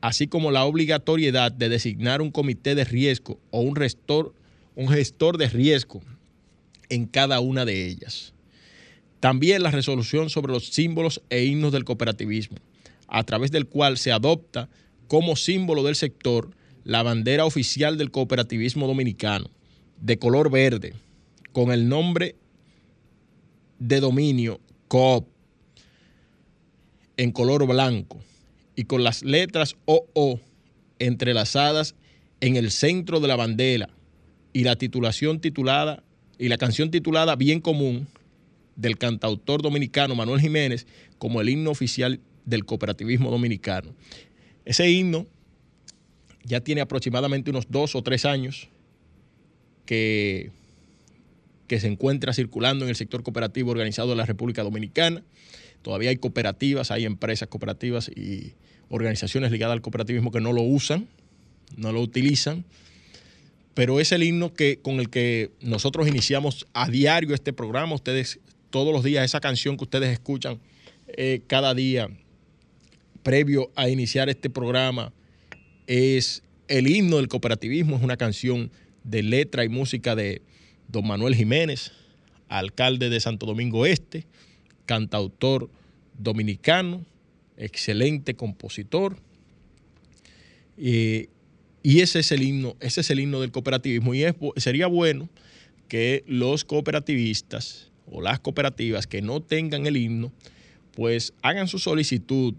así 0.00 0.26
como 0.26 0.50
la 0.50 0.64
obligatoriedad 0.64 1.52
de 1.52 1.68
designar 1.68 2.20
un 2.20 2.32
comité 2.32 2.74
de 2.74 2.82
riesgo 2.82 3.38
o 3.52 3.60
un, 3.60 3.76
gestor 3.76 5.38
de 5.38 5.48
riesgo 5.48 6.02
en 6.88 7.06
cada 7.06 7.38
una 7.38 7.64
de 7.64 7.86
ellas. 7.86 8.34
También 9.20 9.62
la 9.62 9.70
resolución 9.70 10.30
sobre 10.30 10.52
los 10.52 10.66
símbolos 10.66 11.22
e 11.30 11.44
himnos 11.44 11.70
del 11.70 11.84
cooperativismo, 11.84 12.56
a 13.06 13.22
través 13.22 13.52
del 13.52 13.66
cual 13.66 13.98
se 13.98 14.10
adopta 14.10 14.68
como 15.06 15.36
símbolo 15.36 15.84
del 15.84 15.94
sector 15.94 16.50
la 16.82 17.04
bandera 17.04 17.44
oficial 17.44 17.96
del 17.98 18.10
cooperativismo 18.10 18.88
dominicano, 18.88 19.48
de 20.00 20.18
color 20.18 20.50
verde, 20.50 20.94
con 21.52 21.70
el 21.70 21.88
nombre 21.88 22.34
de 23.78 24.00
dominio 24.00 24.58
COOP 24.88 25.37
en 27.18 27.32
color 27.32 27.66
blanco 27.66 28.18
y 28.74 28.84
con 28.84 29.04
las 29.04 29.22
letras 29.22 29.76
OO 29.84 30.40
entrelazadas 30.98 31.94
en 32.40 32.56
el 32.56 32.70
centro 32.70 33.20
de 33.20 33.28
la 33.28 33.36
bandera 33.36 33.90
y 34.54 34.64
la 34.64 34.76
titulación 34.76 35.40
titulada 35.40 36.02
y 36.38 36.48
la 36.48 36.56
canción 36.56 36.90
titulada 36.90 37.36
Bien 37.36 37.60
Común 37.60 38.06
del 38.76 38.96
cantautor 38.96 39.60
dominicano 39.60 40.14
Manuel 40.14 40.40
Jiménez 40.40 40.86
como 41.18 41.40
el 41.40 41.48
himno 41.48 41.70
oficial 41.70 42.20
del 42.46 42.64
cooperativismo 42.64 43.30
dominicano. 43.30 43.92
Ese 44.64 44.88
himno 44.88 45.26
ya 46.44 46.60
tiene 46.60 46.80
aproximadamente 46.80 47.50
unos 47.50 47.66
dos 47.68 47.96
o 47.96 48.02
tres 48.02 48.24
años 48.24 48.68
que, 49.84 50.52
que 51.66 51.80
se 51.80 51.88
encuentra 51.88 52.32
circulando 52.32 52.84
en 52.84 52.90
el 52.90 52.96
sector 52.96 53.24
cooperativo 53.24 53.72
organizado 53.72 54.10
de 54.10 54.16
la 54.16 54.24
República 54.24 54.62
Dominicana. 54.62 55.24
Todavía 55.82 56.10
hay 56.10 56.16
cooperativas, 56.16 56.90
hay 56.90 57.04
empresas 57.04 57.48
cooperativas 57.48 58.08
y 58.08 58.54
organizaciones 58.88 59.52
ligadas 59.52 59.74
al 59.74 59.82
cooperativismo 59.82 60.30
que 60.30 60.40
no 60.40 60.52
lo 60.52 60.62
usan, 60.62 61.08
no 61.76 61.92
lo 61.92 62.00
utilizan, 62.00 62.64
pero 63.74 64.00
es 64.00 64.12
el 64.12 64.22
himno 64.22 64.52
que, 64.52 64.80
con 64.80 64.98
el 64.98 65.08
que 65.08 65.50
nosotros 65.60 66.08
iniciamos 66.08 66.66
a 66.72 66.88
diario 66.88 67.34
este 67.34 67.52
programa. 67.52 67.94
Ustedes 67.94 68.40
todos 68.70 68.92
los 68.92 69.04
días, 69.04 69.24
esa 69.24 69.40
canción 69.40 69.76
que 69.76 69.84
ustedes 69.84 70.10
escuchan 70.10 70.58
eh, 71.08 71.42
cada 71.46 71.74
día 71.74 72.08
previo 73.22 73.70
a 73.76 73.88
iniciar 73.88 74.28
este 74.28 74.50
programa, 74.50 75.12
es 75.86 76.42
el 76.68 76.86
himno 76.86 77.16
del 77.16 77.28
cooperativismo, 77.28 77.96
es 77.96 78.02
una 78.02 78.16
canción 78.16 78.70
de 79.04 79.22
letra 79.22 79.64
y 79.64 79.68
música 79.68 80.14
de 80.14 80.42
don 80.88 81.06
Manuel 81.06 81.34
Jiménez, 81.34 81.92
alcalde 82.48 83.10
de 83.10 83.20
Santo 83.20 83.46
Domingo 83.46 83.86
Este, 83.86 84.26
cantautor 84.88 85.68
dominicano, 86.16 87.04
excelente 87.58 88.34
compositor. 88.34 89.18
Eh, 90.78 91.28
y 91.82 92.00
ese 92.00 92.20
es 92.20 92.32
el 92.32 92.42
himno, 92.42 92.74
ese 92.80 93.02
es 93.02 93.10
el 93.10 93.20
himno 93.20 93.42
del 93.42 93.52
cooperativismo. 93.52 94.14
Y 94.14 94.24
sería 94.56 94.86
bueno 94.86 95.28
que 95.88 96.24
los 96.26 96.64
cooperativistas 96.64 97.90
o 98.10 98.22
las 98.22 98.40
cooperativas 98.40 99.06
que 99.06 99.20
no 99.20 99.42
tengan 99.42 99.86
el 99.86 99.98
himno, 99.98 100.32
pues 100.92 101.34
hagan 101.42 101.68
su 101.68 101.78
solicitud 101.78 102.54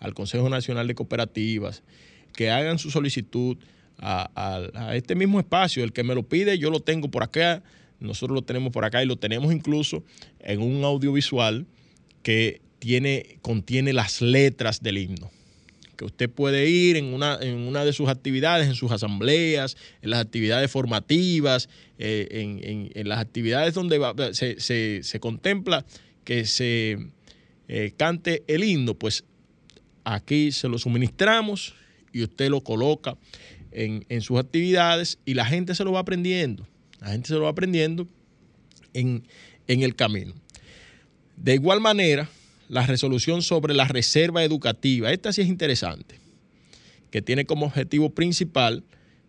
al 0.00 0.14
Consejo 0.14 0.48
Nacional 0.48 0.86
de 0.86 0.94
Cooperativas, 0.94 1.82
que 2.32 2.50
hagan 2.50 2.78
su 2.78 2.90
solicitud 2.90 3.58
a, 3.98 4.30
a, 4.34 4.96
este 4.96 5.14
mismo 5.14 5.38
espacio. 5.38 5.84
El 5.84 5.92
que 5.92 6.02
me 6.02 6.14
lo 6.14 6.22
pide, 6.22 6.58
yo 6.58 6.70
lo 6.70 6.80
tengo 6.80 7.10
por 7.10 7.22
acá, 7.22 7.62
nosotros 8.00 8.34
lo 8.34 8.42
tenemos 8.42 8.72
por 8.72 8.86
acá 8.86 9.02
y 9.02 9.06
lo 9.06 9.16
tenemos 9.16 9.52
incluso 9.52 10.02
en 10.40 10.62
un 10.62 10.82
audiovisual 10.82 11.66
que 12.24 12.60
tiene, 12.80 13.38
contiene 13.40 13.92
las 13.92 14.20
letras 14.20 14.82
del 14.82 14.98
himno. 14.98 15.30
Que 15.96 16.04
usted 16.04 16.28
puede 16.28 16.68
ir 16.68 16.96
en 16.96 17.14
una, 17.14 17.38
en 17.40 17.56
una 17.58 17.84
de 17.84 17.92
sus 17.92 18.08
actividades, 18.08 18.66
en 18.66 18.74
sus 18.74 18.90
asambleas, 18.90 19.76
en 20.02 20.10
las 20.10 20.20
actividades 20.20 20.68
formativas, 20.72 21.68
eh, 21.98 22.26
en, 22.32 22.90
en, 22.92 23.08
las 23.08 23.20
actividades 23.20 23.74
donde 23.74 24.00
se, 24.32 24.58
se, 24.58 25.04
se, 25.04 25.20
contempla 25.20 25.86
que 26.24 26.46
se 26.46 26.98
eh, 27.68 27.92
cante 27.96 28.42
el 28.48 28.64
himno, 28.64 28.94
pues 28.94 29.22
aquí 30.02 30.50
se 30.50 30.68
lo 30.68 30.78
suministramos 30.78 31.76
y 32.12 32.24
usted 32.24 32.50
lo 32.50 32.62
coloca 32.62 33.16
en, 33.70 34.04
en, 34.08 34.20
sus 34.20 34.40
actividades 34.40 35.18
y 35.24 35.34
la 35.34 35.46
gente 35.46 35.76
se 35.76 35.84
lo 35.84 35.92
va 35.92 36.00
aprendiendo. 36.00 36.66
La 37.00 37.08
gente 37.08 37.28
se 37.28 37.34
lo 37.34 37.42
va 37.42 37.50
aprendiendo 37.50 38.08
en, 38.94 39.28
en 39.68 39.82
el 39.82 39.94
camino. 39.94 40.34
De 41.36 41.54
igual 41.54 41.80
manera, 41.80 42.28
la 42.68 42.86
resolución 42.86 43.42
sobre 43.42 43.74
la 43.74 43.86
reserva 43.86 44.44
educativa, 44.44 45.12
esta 45.12 45.32
sí 45.32 45.42
es 45.42 45.48
interesante, 45.48 46.18
que 47.10 47.22
tiene 47.22 47.44
como 47.44 47.66
objetivo 47.66 48.10
principal 48.10 48.84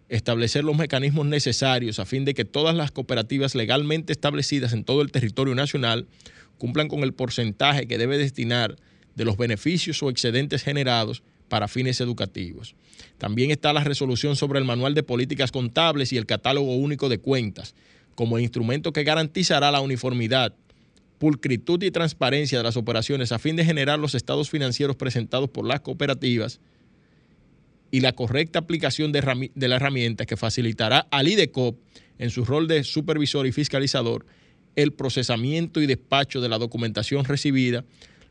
establecer 0.08 0.64
los 0.64 0.78
mecanismos 0.78 1.26
necesarios 1.26 2.00
a 2.00 2.06
fin 2.06 2.26
de 2.26 2.34
que 2.34 2.46
todas 2.46 2.76
las 2.76 2.92
cooperativas 2.92 3.56
legalmente 3.56 4.14
establecidas 4.14 4.74
en 4.74 4.84
todo 4.84 5.02
el 5.02 5.12
territorio 5.12 5.56
nacional 5.56 6.08
cumplan 6.58 6.88
con 6.88 7.02
el 7.02 7.14
porcentaje 7.14 7.88
que 7.88 7.98
debe 7.98 8.18
destinar 8.18 8.76
de 9.16 9.26
los 9.26 9.38
beneficios 9.38 10.02
o 10.04 10.10
excedentes 10.10 10.64
generados 10.64 11.24
para 11.50 11.68
fines 11.68 12.02
educativos. 12.02 12.76
También 13.18 13.52
está 13.52 13.74
la 13.74 13.84
resolución 13.84 14.36
sobre 14.36 14.60
el 14.60 14.66
manual 14.66 14.94
de 14.94 15.04
políticas 15.04 15.52
contables 15.52 16.12
y 16.14 16.18
el 16.18 16.26
catálogo 16.26 16.76
único 16.76 17.10
de 17.10 17.20
cuentas, 17.20 17.76
como 18.14 18.40
instrumento 18.40 18.94
que 18.94 19.04
garantizará 19.04 19.72
la 19.72 19.82
uniformidad, 19.82 20.54
pulcritud 21.18 21.82
y 21.84 21.92
transparencia 21.92 22.58
de 22.58 22.64
las 22.64 22.78
operaciones 22.78 23.32
a 23.32 23.40
fin 23.40 23.56
de 23.56 23.66
generar 23.66 24.00
los 24.00 24.16
estados 24.16 24.50
financieros 24.50 24.96
presentados 24.96 25.50
por 25.50 25.66
las 25.66 25.82
cooperativas 25.82 26.60
y 27.92 28.02
la 28.02 28.14
correcta 28.14 28.60
aplicación 28.60 29.12
de, 29.12 29.52
la 29.56 29.76
herramienta 29.76 30.26
que 30.26 30.38
facilitará 30.38 31.08
al 31.12 31.28
IDECOP 31.28 31.78
en 32.18 32.30
su 32.30 32.44
rol 32.44 32.68
de 32.68 32.84
supervisor 32.84 33.48
y 33.48 33.52
fiscalizador 33.52 34.26
el 34.76 34.92
procesamiento 34.92 35.82
y 35.82 35.88
despacho 35.88 36.42
de 36.42 36.50
la 36.50 36.58
documentación 36.58 37.24
recibida, 37.24 37.86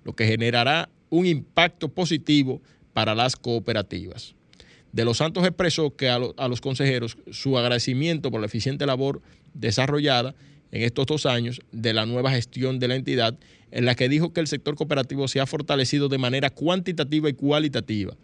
lo 0.04 0.14
que 0.14 0.26
generará 0.26 0.90
un 1.08 1.24
impacto 1.24 1.88
positivo 1.88 2.60
para 2.92 3.14
las 3.14 3.36
cooperativas. 3.36 4.34
De 4.92 5.04
los 5.04 5.16
Santos 5.16 5.44
expresó 5.44 5.96
que 5.96 6.08
a, 6.08 6.18
los 6.18 6.60
consejeros 6.60 7.16
su 7.30 7.58
agradecimiento 7.58 8.30
por 8.30 8.40
la 8.40 8.46
eficiente 8.46 8.86
labor 8.86 9.22
desarrollada 9.54 10.34
en 10.74 10.82
estos 10.82 11.06
dos 11.06 11.24
años 11.24 11.60
de 11.70 11.94
la 11.94 12.04
nueva 12.04 12.32
gestión 12.32 12.80
de 12.80 12.88
la 12.88 12.96
entidad, 12.96 13.38
en 13.70 13.84
la 13.84 13.94
que 13.94 14.08
dijo 14.08 14.32
que 14.32 14.40
el 14.40 14.48
sector 14.48 14.74
cooperativo 14.74 15.28
se 15.28 15.38
ha 15.38 15.46
fortalecido 15.46 16.08
de 16.08 16.18
manera 16.18 16.50
cuantitativa 16.50 17.28
y 17.28 17.34
cualitativa, 17.34 18.16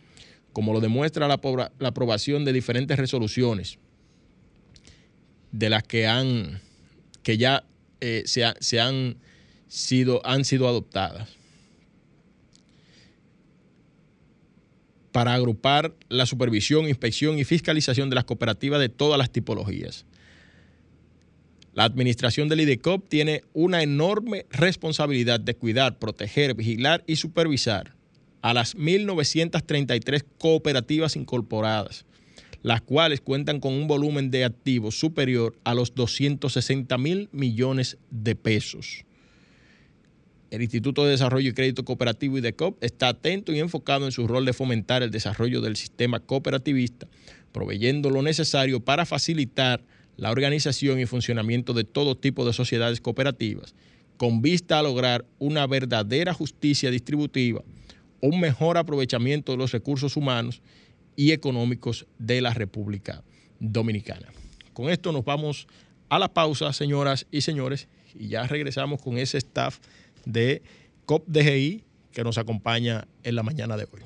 como 0.52 0.72
lo 0.72 0.80
demuestra 0.80 1.28
la, 1.28 1.34
aprobación 1.34 2.44
de 2.44 2.52
diferentes 2.52 2.98
resoluciones 2.98 3.78
de 5.52 5.70
las 5.70 5.84
que 5.84 6.08
han 6.08 6.60
que 7.22 7.38
ya 7.38 7.62
eh, 8.00 8.24
se, 8.26 8.80
han 8.80 9.16
sido, 9.68 10.20
han 10.26 10.44
sido 10.44 10.66
adoptadas. 10.66 11.28
para 15.12 15.34
agrupar 15.34 15.92
la 16.08 16.24
supervisión, 16.24 16.86
inspección 16.86 17.36
y 17.40 17.44
fiscalización 17.44 18.10
de 18.10 18.14
las 18.14 18.24
cooperativas 18.24 18.78
de 18.78 18.88
todas 18.88 19.18
las 19.18 19.32
tipologías. 19.32 20.06
La 21.72 21.85
administración 21.85 22.48
del 22.48 22.61
IDECOP 22.61 23.09
tiene 23.09 23.42
una 23.52 23.83
enorme 23.83 24.46
responsabilidad 24.50 25.38
de 25.38 25.54
cuidar, 25.54 25.98
proteger, 25.98 26.54
vigilar 26.54 27.04
y 27.06 27.16
supervisar 27.16 27.94
a 28.42 28.54
las 28.54 28.76
1.933 28.76 30.24
cooperativas 30.38 31.14
incorporadas, 31.14 32.06
las 32.62 32.80
cuales 32.80 33.20
cuentan 33.20 33.61
con 33.61 33.74
un 33.74 33.87
volumen 33.87 34.30
de 34.30 34.44
activos 34.44 34.98
superior 34.98 35.56
a 35.62 35.74
los 35.74 35.94
260 35.94 36.98
mil 36.98 37.28
millones 37.33 37.98
de 38.11 38.35
pesos. 38.35 39.04
El 40.50 40.62
Instituto 40.62 41.04
de 41.04 41.12
Desarrollo 41.12 41.50
y 41.50 41.54
Crédito 41.54 41.85
Cooperativo 41.85 42.37
IDECOP 42.37 42.83
está 42.83 43.09
atento 43.09 43.52
y 43.52 43.61
enfocado 43.61 44.06
en 44.06 44.12
su 44.12 44.26
rol 44.26 44.44
de 44.44 44.52
fomentar 44.52 45.04
el 45.04 45.12
desarrollo 45.12 45.61
del 45.61 45.76
sistema 45.76 46.18
cooperativista, 46.18 47.06
proveyendo 47.52 48.11
lo 48.11 48.22
necesario 48.22 48.80
para 48.80 49.06
facilitar 49.06 49.85
la 50.20 50.30
organización 50.30 51.00
y 51.00 51.06
funcionamiento 51.06 51.72
de 51.72 51.85
todo 51.85 52.14
tipo 52.14 52.44
de 52.44 52.52
sociedades 52.52 53.00
cooperativas, 53.00 53.74
con 54.18 54.42
vista 54.42 54.78
a 54.78 54.83
lograr 54.83 55.24
una 55.38 55.66
verdadera 55.66 56.35
justicia 56.35 56.90
distributiva, 56.90 57.62
un 58.20 58.38
mejor 58.38 58.76
aprovechamiento 58.76 59.52
de 59.52 59.59
los 59.59 59.72
recursos 59.72 60.18
humanos 60.18 60.61
y 61.16 61.33
económicos 61.33 62.06
de 62.18 62.42
la 62.42 62.52
República 62.52 63.24
Dominicana. 63.61 64.28
Con 64.74 64.90
esto 64.90 65.11
nos 65.11 65.24
vamos 65.24 65.66
a 66.11 66.18
la 66.18 66.28
pausa, 66.28 66.70
señoras 66.74 67.26
y 67.30 67.40
señores, 67.40 67.88
y 68.14 68.28
ya 68.28 68.46
regresamos 68.46 69.00
con 69.00 69.16
ese 69.16 69.38
staff 69.38 69.78
de 70.26 70.61
COP-DGI 71.06 71.83
que 72.12 72.24
nos 72.24 72.37
acompaña 72.37 73.09
en 73.22 73.37
la 73.37 73.42
mañana 73.42 73.78
de 73.78 73.85
hoy. 73.90 74.02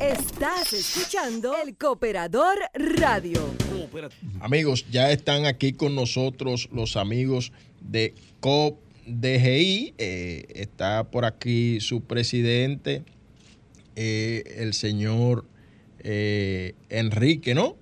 Estás 0.00 0.72
escuchando 0.74 1.56
el 1.60 1.76
Cooperador 1.76 2.56
Radio. 2.72 3.67
Amigos, 4.40 4.86
ya 4.90 5.10
están 5.10 5.46
aquí 5.46 5.72
con 5.72 5.94
nosotros 5.94 6.68
los 6.72 6.96
amigos 6.96 7.52
de 7.80 8.14
COP-DGI. 8.40 9.94
Eh, 9.98 10.46
está 10.54 11.10
por 11.10 11.24
aquí 11.24 11.80
su 11.80 12.02
presidente, 12.02 13.02
eh, 13.96 14.42
el 14.56 14.74
señor 14.74 15.44
eh, 16.00 16.74
Enrique, 16.88 17.54
¿no? 17.54 17.76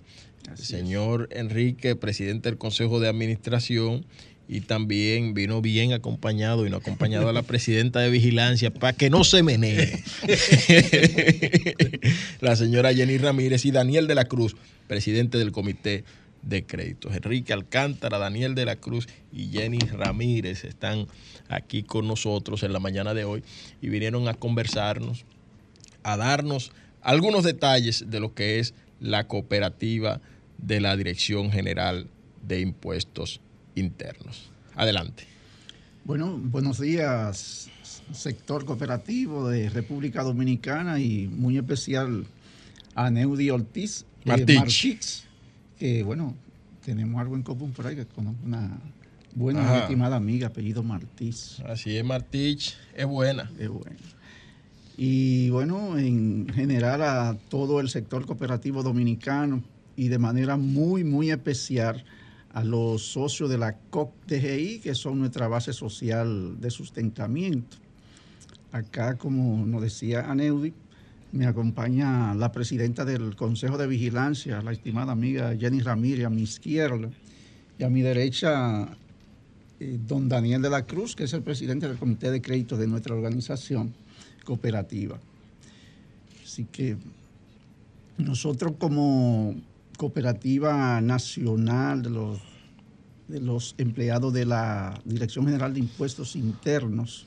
el 0.50 0.58
señor 0.58 1.28
Enrique, 1.32 1.96
presidente 1.96 2.48
del 2.48 2.58
Consejo 2.58 3.00
de 3.00 3.08
Administración 3.08 4.06
y 4.48 4.60
también 4.60 5.34
vino 5.34 5.60
bien 5.60 5.92
acompañado 5.92 6.66
y 6.66 6.70
no 6.70 6.76
acompañado 6.76 7.28
a 7.28 7.32
la 7.32 7.42
presidenta 7.42 8.00
de 8.00 8.10
vigilancia 8.10 8.72
para 8.72 8.92
que 8.92 9.10
no 9.10 9.24
se 9.24 9.42
menee. 9.42 10.02
la 12.40 12.54
señora 12.54 12.94
Jenny 12.94 13.18
Ramírez 13.18 13.64
y 13.64 13.72
Daniel 13.72 14.06
de 14.06 14.14
la 14.14 14.26
Cruz, 14.26 14.56
presidente 14.86 15.38
del 15.38 15.50
comité 15.50 16.04
de 16.42 16.64
créditos. 16.64 17.14
Enrique 17.14 17.52
Alcántara, 17.52 18.18
Daniel 18.18 18.54
de 18.54 18.66
la 18.66 18.76
Cruz 18.76 19.08
y 19.32 19.48
Jenny 19.48 19.80
Ramírez 19.80 20.64
están 20.64 21.08
aquí 21.48 21.82
con 21.82 22.06
nosotros 22.06 22.62
en 22.62 22.72
la 22.72 22.78
mañana 22.78 23.14
de 23.14 23.24
hoy 23.24 23.42
y 23.82 23.88
vinieron 23.88 24.28
a 24.28 24.34
conversarnos, 24.34 25.24
a 26.04 26.16
darnos 26.16 26.70
algunos 27.02 27.42
detalles 27.42 28.04
de 28.10 28.20
lo 28.20 28.34
que 28.34 28.60
es 28.60 28.74
la 29.00 29.26
cooperativa 29.26 30.20
de 30.58 30.80
la 30.80 30.96
Dirección 30.96 31.50
General 31.50 32.06
de 32.46 32.60
Impuestos 32.60 33.40
internos. 33.76 34.50
Adelante. 34.74 35.24
Bueno, 36.04 36.36
buenos 36.38 36.80
días, 36.80 37.70
sector 38.12 38.64
cooperativo 38.64 39.48
de 39.48 39.70
República 39.70 40.22
Dominicana 40.22 40.98
y 41.00 41.28
muy 41.28 41.56
especial 41.56 42.26
a 42.94 43.10
Neudi 43.10 43.50
Ortiz 43.50 44.04
eh, 44.24 44.28
Martich. 44.28 45.24
que 45.78 46.02
bueno, 46.02 46.34
tenemos 46.84 47.20
algo 47.20 47.36
en 47.36 47.42
común 47.42 47.72
por 47.72 47.86
ahí, 47.86 47.96
que 47.96 48.06
con 48.06 48.36
una 48.44 48.78
buena 49.34 49.76
y 49.76 49.80
estimada 49.80 50.16
amiga, 50.16 50.48
apellido 50.48 50.82
Martís. 50.82 51.60
Así 51.66 51.96
es, 51.96 52.04
Martich, 52.04 52.76
es 52.94 53.06
buena. 53.06 53.50
Es 53.58 53.68
buena. 53.68 53.96
Y 54.96 55.50
bueno, 55.50 55.98
en 55.98 56.48
general 56.54 57.02
a 57.02 57.36
todo 57.50 57.80
el 57.80 57.90
sector 57.90 58.24
cooperativo 58.24 58.82
dominicano 58.82 59.62
y 59.94 60.08
de 60.08 60.18
manera 60.18 60.56
muy, 60.56 61.04
muy 61.04 61.30
especial 61.30 62.04
a 62.56 62.64
los 62.64 63.02
socios 63.02 63.50
de 63.50 63.58
la 63.58 63.76
COP-DGI, 63.90 64.80
que 64.80 64.94
son 64.94 65.18
nuestra 65.18 65.46
base 65.46 65.74
social 65.74 66.58
de 66.58 66.70
sustentamiento. 66.70 67.76
Acá, 68.72 69.18
como 69.18 69.66
nos 69.66 69.82
decía 69.82 70.30
Aneudi, 70.30 70.72
me 71.32 71.44
acompaña 71.44 72.32
la 72.34 72.52
presidenta 72.52 73.04
del 73.04 73.36
Consejo 73.36 73.76
de 73.76 73.86
Vigilancia, 73.86 74.62
la 74.62 74.72
estimada 74.72 75.12
amiga 75.12 75.54
Jenny 75.54 75.80
Ramírez, 75.80 76.24
a 76.24 76.30
mi 76.30 76.44
izquierda, 76.44 77.10
y 77.78 77.84
a 77.84 77.90
mi 77.90 78.00
derecha, 78.00 78.88
eh, 79.78 79.98
don 80.08 80.26
Daniel 80.26 80.62
de 80.62 80.70
la 80.70 80.86
Cruz, 80.86 81.14
que 81.14 81.24
es 81.24 81.34
el 81.34 81.42
presidente 81.42 81.86
del 81.86 81.98
Comité 81.98 82.30
de 82.30 82.40
Crédito 82.40 82.78
de 82.78 82.86
nuestra 82.86 83.14
organización 83.14 83.92
cooperativa. 84.46 85.18
Así 86.42 86.64
que 86.64 86.96
nosotros 88.16 88.72
como 88.78 89.56
cooperativa 89.96 91.00
nacional 91.00 92.02
de 92.02 92.10
los, 92.10 92.38
de 93.28 93.40
los 93.40 93.74
empleados 93.78 94.32
de 94.32 94.46
la 94.46 95.00
Dirección 95.04 95.46
General 95.46 95.72
de 95.72 95.80
Impuestos 95.80 96.36
Internos. 96.36 97.26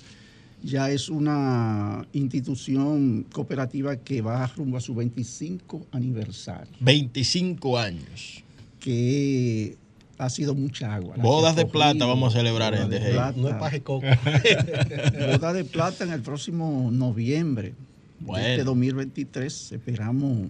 Ya 0.62 0.90
es 0.90 1.10
una 1.10 2.06
institución 2.12 3.26
cooperativa 3.32 3.96
que 3.96 4.22
va 4.22 4.46
rumbo 4.48 4.78
a 4.78 4.82
su 4.82 4.94
25 4.94 5.88
aniversario. 5.92 6.74
25 6.82 7.78
años. 7.78 8.44
Que 8.80 9.78
ha 10.18 10.30
sido 10.30 10.54
mucha 10.54 10.94
agua. 10.94 11.16
Bodas 11.18 11.56
de 11.56 11.66
plata 11.66 12.06
vamos 12.06 12.36
a 12.36 12.38
celebrar 12.38 12.74
en 12.76 12.90
DGI. 12.90 13.40
No 13.40 13.48
es 13.48 13.56
paje 13.56 13.82
coco. 13.82 14.06
Bodas 15.32 15.54
de 15.54 15.64
plata 15.64 16.04
en 16.04 16.12
el 16.12 16.22
próximo 16.22 16.90
noviembre 16.92 17.74
bueno. 18.20 18.44
de 18.44 18.52
este 18.52 18.64
2023. 18.66 19.72
Esperamos 19.72 20.50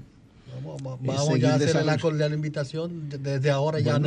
Vamos, 0.78 1.40
ya 1.40 1.54
a 1.54 1.56
hacer 1.56 1.86
la 1.86 1.98
cordial 1.98 2.34
invitación 2.34 3.10
desde 3.10 3.50
ahora 3.50 3.80
ya, 3.80 4.00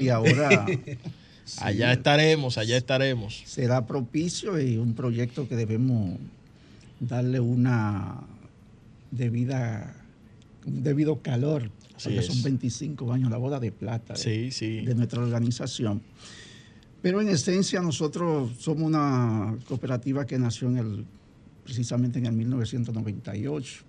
Y 0.00 0.08
ahora. 0.08 0.66
allá 1.60 1.92
estaremos, 1.92 2.58
allá 2.58 2.76
estaremos. 2.76 3.42
Será 3.46 3.86
propicio 3.86 4.60
y 4.60 4.76
un 4.76 4.94
proyecto 4.94 5.48
que 5.48 5.56
debemos 5.56 6.18
darle 7.00 7.40
una 7.40 8.20
debida, 9.10 9.94
un 10.64 10.82
debido 10.82 11.20
calor, 11.22 11.70
porque 12.02 12.22
son 12.22 12.42
25 12.42 13.12
años 13.12 13.30
la 13.30 13.36
boda 13.36 13.60
de 13.60 13.72
plata 13.72 14.14
de, 14.14 14.94
nuestra 14.94 15.20
organización. 15.20 16.02
Pero 17.02 17.20
en 17.20 17.28
esencia 17.28 17.80
nosotros 17.80 18.52
somos 18.58 18.82
una 18.82 19.56
cooperativa 19.68 20.26
que 20.26 20.38
nació 20.38 20.68
en 20.68 20.78
el, 20.78 21.04
precisamente 21.64 22.18
en 22.18 22.26
el 22.26 22.32
1998, 22.32 23.84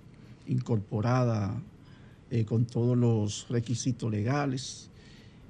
incorporada 0.47 1.59
eh, 2.31 2.45
con 2.45 2.65
todos 2.65 2.97
los 2.97 3.47
requisitos 3.49 4.11
legales. 4.11 4.89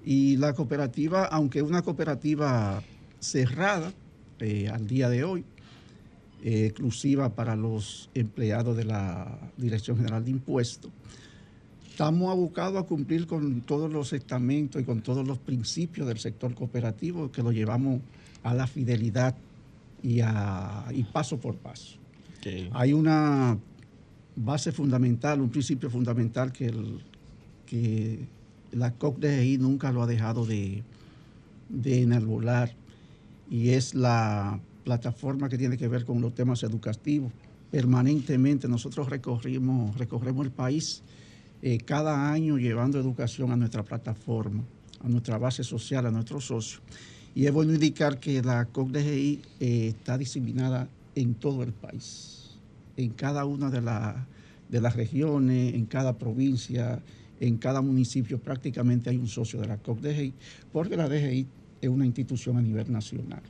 Y 0.06 0.38
la 0.38 0.54
cooperativa, 0.54 1.26
aunque 1.26 1.60
es 1.60 1.66
una 1.66 1.82
cooperativa 1.82 2.82
cerrada 3.20 3.92
eh, 4.40 4.70
al 4.70 4.88
día 4.88 5.10
de 5.10 5.24
hoy, 5.24 5.44
exclusiva 6.44 7.30
para 7.30 7.56
los 7.56 8.10
empleados 8.14 8.78
de 8.78 8.86
la 8.86 9.38
Dirección 9.58 9.98
General 9.98 10.24
de 10.24 10.32
Impuestos, 10.32 10.92
estamos 11.90 12.32
abocados 12.32 12.84
a 12.84 12.86
cumplir 12.86 13.26
con 13.26 13.62
todos 13.62 13.92
los 13.92 14.14
estamentos 14.14 14.80
y 14.80 14.86
con 14.86 15.02
todos 15.02 15.28
los 15.28 15.40
principios 15.40 16.08
del 16.08 16.20
sector 16.20 16.54
cooperativo 16.54 17.32
que 17.32 17.42
lo 17.42 17.52
llevamos 17.52 18.02
a 18.44 18.54
la 18.54 18.68
fidelidad 18.68 19.36
y, 20.04 20.22
a, 20.22 20.86
paso 21.12 21.40
por 21.40 21.56
paso. 21.56 21.98
Hay 22.72 22.94
una 22.94 23.58
base 24.38 24.72
fundamental, 24.72 25.42
un 25.42 25.50
principio 25.50 25.90
fundamental 25.90 26.52
que, 26.54 28.26
la 28.72 28.92
COCDGI 28.92 29.58
nunca 29.58 29.92
lo 29.92 30.04
ha 30.04 30.08
dejado 30.08 30.46
de, 30.46 30.84
de 31.70 32.02
enarbolar 32.02 32.74
y 33.50 33.70
es 33.70 33.96
la 33.96 34.60
plataforma 34.84 35.50
que 35.50 35.58
tiene 35.58 35.78
que 35.78 35.88
ver 35.88 36.06
con 36.06 36.22
los 36.22 36.34
temas 36.36 36.64
educativos. 36.64 37.32
Permanentemente 37.72 38.68
nosotros 38.68 39.10
recorrimos, 39.10 39.98
recorremos 39.98 40.46
el 40.46 40.52
país 40.52 41.02
eh, 41.62 41.80
cada 41.80 42.32
año 42.32 42.58
llevando 42.58 43.00
educación 43.00 43.52
a 43.52 43.56
nuestra 43.56 43.84
plataforma, 43.84 44.64
a 45.04 45.10
nuestra 45.10 45.38
base 45.38 45.64
social, 45.64 46.06
a 46.06 46.12
nuestros 46.12 46.46
socios. 46.46 46.82
Y 47.34 47.46
es 47.46 47.54
bueno 47.54 47.74
indicar 47.74 48.20
que 48.20 48.42
la 48.42 48.66
COCDGI 48.66 49.42
eh, 49.60 49.88
está 49.90 50.18
diseminada 50.18 50.88
en 51.16 51.34
todo 51.34 51.64
el 51.64 51.74
país, 51.74 52.37
en 52.98 53.12
cada 53.12 53.46
una 53.46 53.70
de, 53.70 53.82
de 54.70 54.82
las 54.82 54.96
regiones, 54.96 55.74
en 55.74 55.86
cada 55.86 56.18
provincia, 56.18 57.02
en 57.40 57.58
cada 57.58 57.82
municipio 57.82 58.40
prácticamente 58.40 59.10
hay 59.10 59.18
un 59.18 59.28
socio 59.28 59.62
de 59.62 59.68
la 59.68 59.78
COCDGI, 59.78 60.34
porque 60.74 60.98
la 60.98 61.08
DGI 61.08 61.48
es 61.82 61.90
una 61.90 62.06
institución 62.06 62.58
a 62.58 62.62
nivel 62.62 62.92
nacional. 62.92 63.42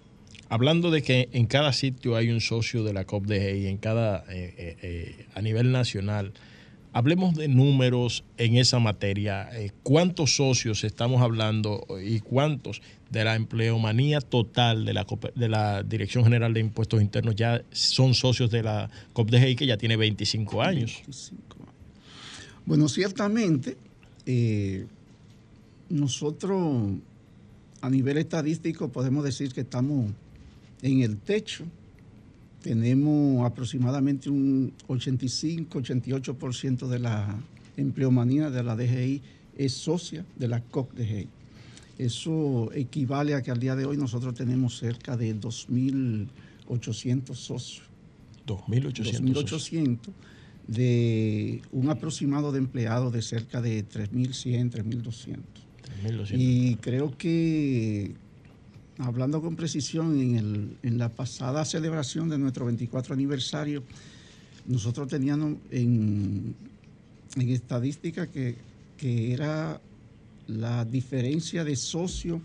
Hablando 0.50 0.92
de 0.92 1.02
que 1.02 1.30
en 1.34 1.46
cada 1.46 1.74
sitio 1.74 2.16
hay 2.16 2.30
un 2.30 2.42
socio 2.42 2.84
de 2.84 2.94
la 2.94 3.06
COPDGI, 3.06 3.68
en 3.68 3.78
cada, 3.78 4.24
eh, 4.30 5.26
a 5.34 5.42
nivel 5.42 5.72
nacional, 5.72 6.34
Hablemos 6.98 7.36
de 7.36 7.48
números 7.48 8.24
en 8.38 8.58
esa 8.58 8.80
materia. 8.80 9.50
Eh, 9.54 9.70
¿Cuántos 9.84 10.36
socios 10.36 10.84
estamos 10.84 11.22
hablando 11.22 11.86
y 12.04 12.22
cuántos 12.22 12.82
de 13.10 13.24
la 13.24 13.36
empleomanía 13.36 14.22
total 14.22 14.86
de 14.86 14.94
la, 14.94 15.06
de 15.36 15.50
la 15.50 15.84
Dirección 15.84 16.24
General 16.24 16.54
de 16.54 16.60
Impuestos 16.60 17.02
Internos 17.02 17.36
ya 17.36 17.62
son 17.72 18.14
socios 18.14 18.52
de 18.52 18.64
la 18.64 18.90
COPDGI 19.14 19.56
que 19.56 19.66
ya 19.66 19.78
tiene 19.78 19.98
25 19.98 20.62
años? 20.62 21.02
Bueno, 22.66 22.90
ciertamente, 22.90 23.78
eh, 24.26 24.86
nosotros 25.90 26.94
a 27.82 27.90
nivel 27.90 28.18
estadístico 28.18 28.90
podemos 28.90 29.24
decir 29.24 29.54
que 29.54 29.62
estamos 29.62 30.12
en 30.82 31.02
el 31.02 31.18
techo 31.18 31.66
tenemos 32.62 33.46
aproximadamente 33.46 34.30
un 34.30 34.74
85-88% 34.90 36.88
de 36.88 37.00
la 37.00 37.40
empleomanía 37.78 38.50
de 38.50 38.62
la 38.64 38.76
DGI 38.76 39.22
es 39.58 39.72
socia 39.74 40.26
de 40.36 40.48
la 40.50 40.60
COC 40.62 40.94
DGI. 40.94 41.30
Eso 41.98 42.72
equivale 42.74 43.34
a 43.34 43.42
que 43.42 43.52
al 43.52 43.60
día 43.60 43.76
de 43.76 43.86
hoy 43.86 43.98
nosotros 43.98 44.34
tenemos 44.36 44.78
cerca 44.78 45.18
de 45.18 45.36
2.800 45.36 47.34
socios. 47.36 47.86
2.800. 48.46 49.34
2.800 49.34 50.00
de 50.68 51.62
un 51.72 51.90
aproximado 51.90 52.52
de 52.52 52.60
empleados 52.60 53.14
de 53.14 53.22
cerca 53.22 53.62
de 53.62 53.88
3.100, 53.88 54.72
3.200. 54.72 55.38
Y 56.34 56.76
creo 56.76 57.18
que 57.18 58.14
hablando 59.00 59.42
con 59.42 59.56
precisión, 59.56 60.20
en, 60.82 60.98
la 60.98 61.10
pasada 61.10 61.66
celebración 61.66 62.30
de 62.30 62.38
nuestro 62.38 62.66
24 62.66 63.14
aniversario, 63.14 63.84
nosotros 64.68 65.08
teníamos 65.08 65.56
en, 65.72 66.56
estadística 67.38 68.28
que, 68.28 68.56
era 69.00 69.80
la 70.48 70.86
diferencia 70.86 71.64
de 71.64 71.76
socios 71.76 72.42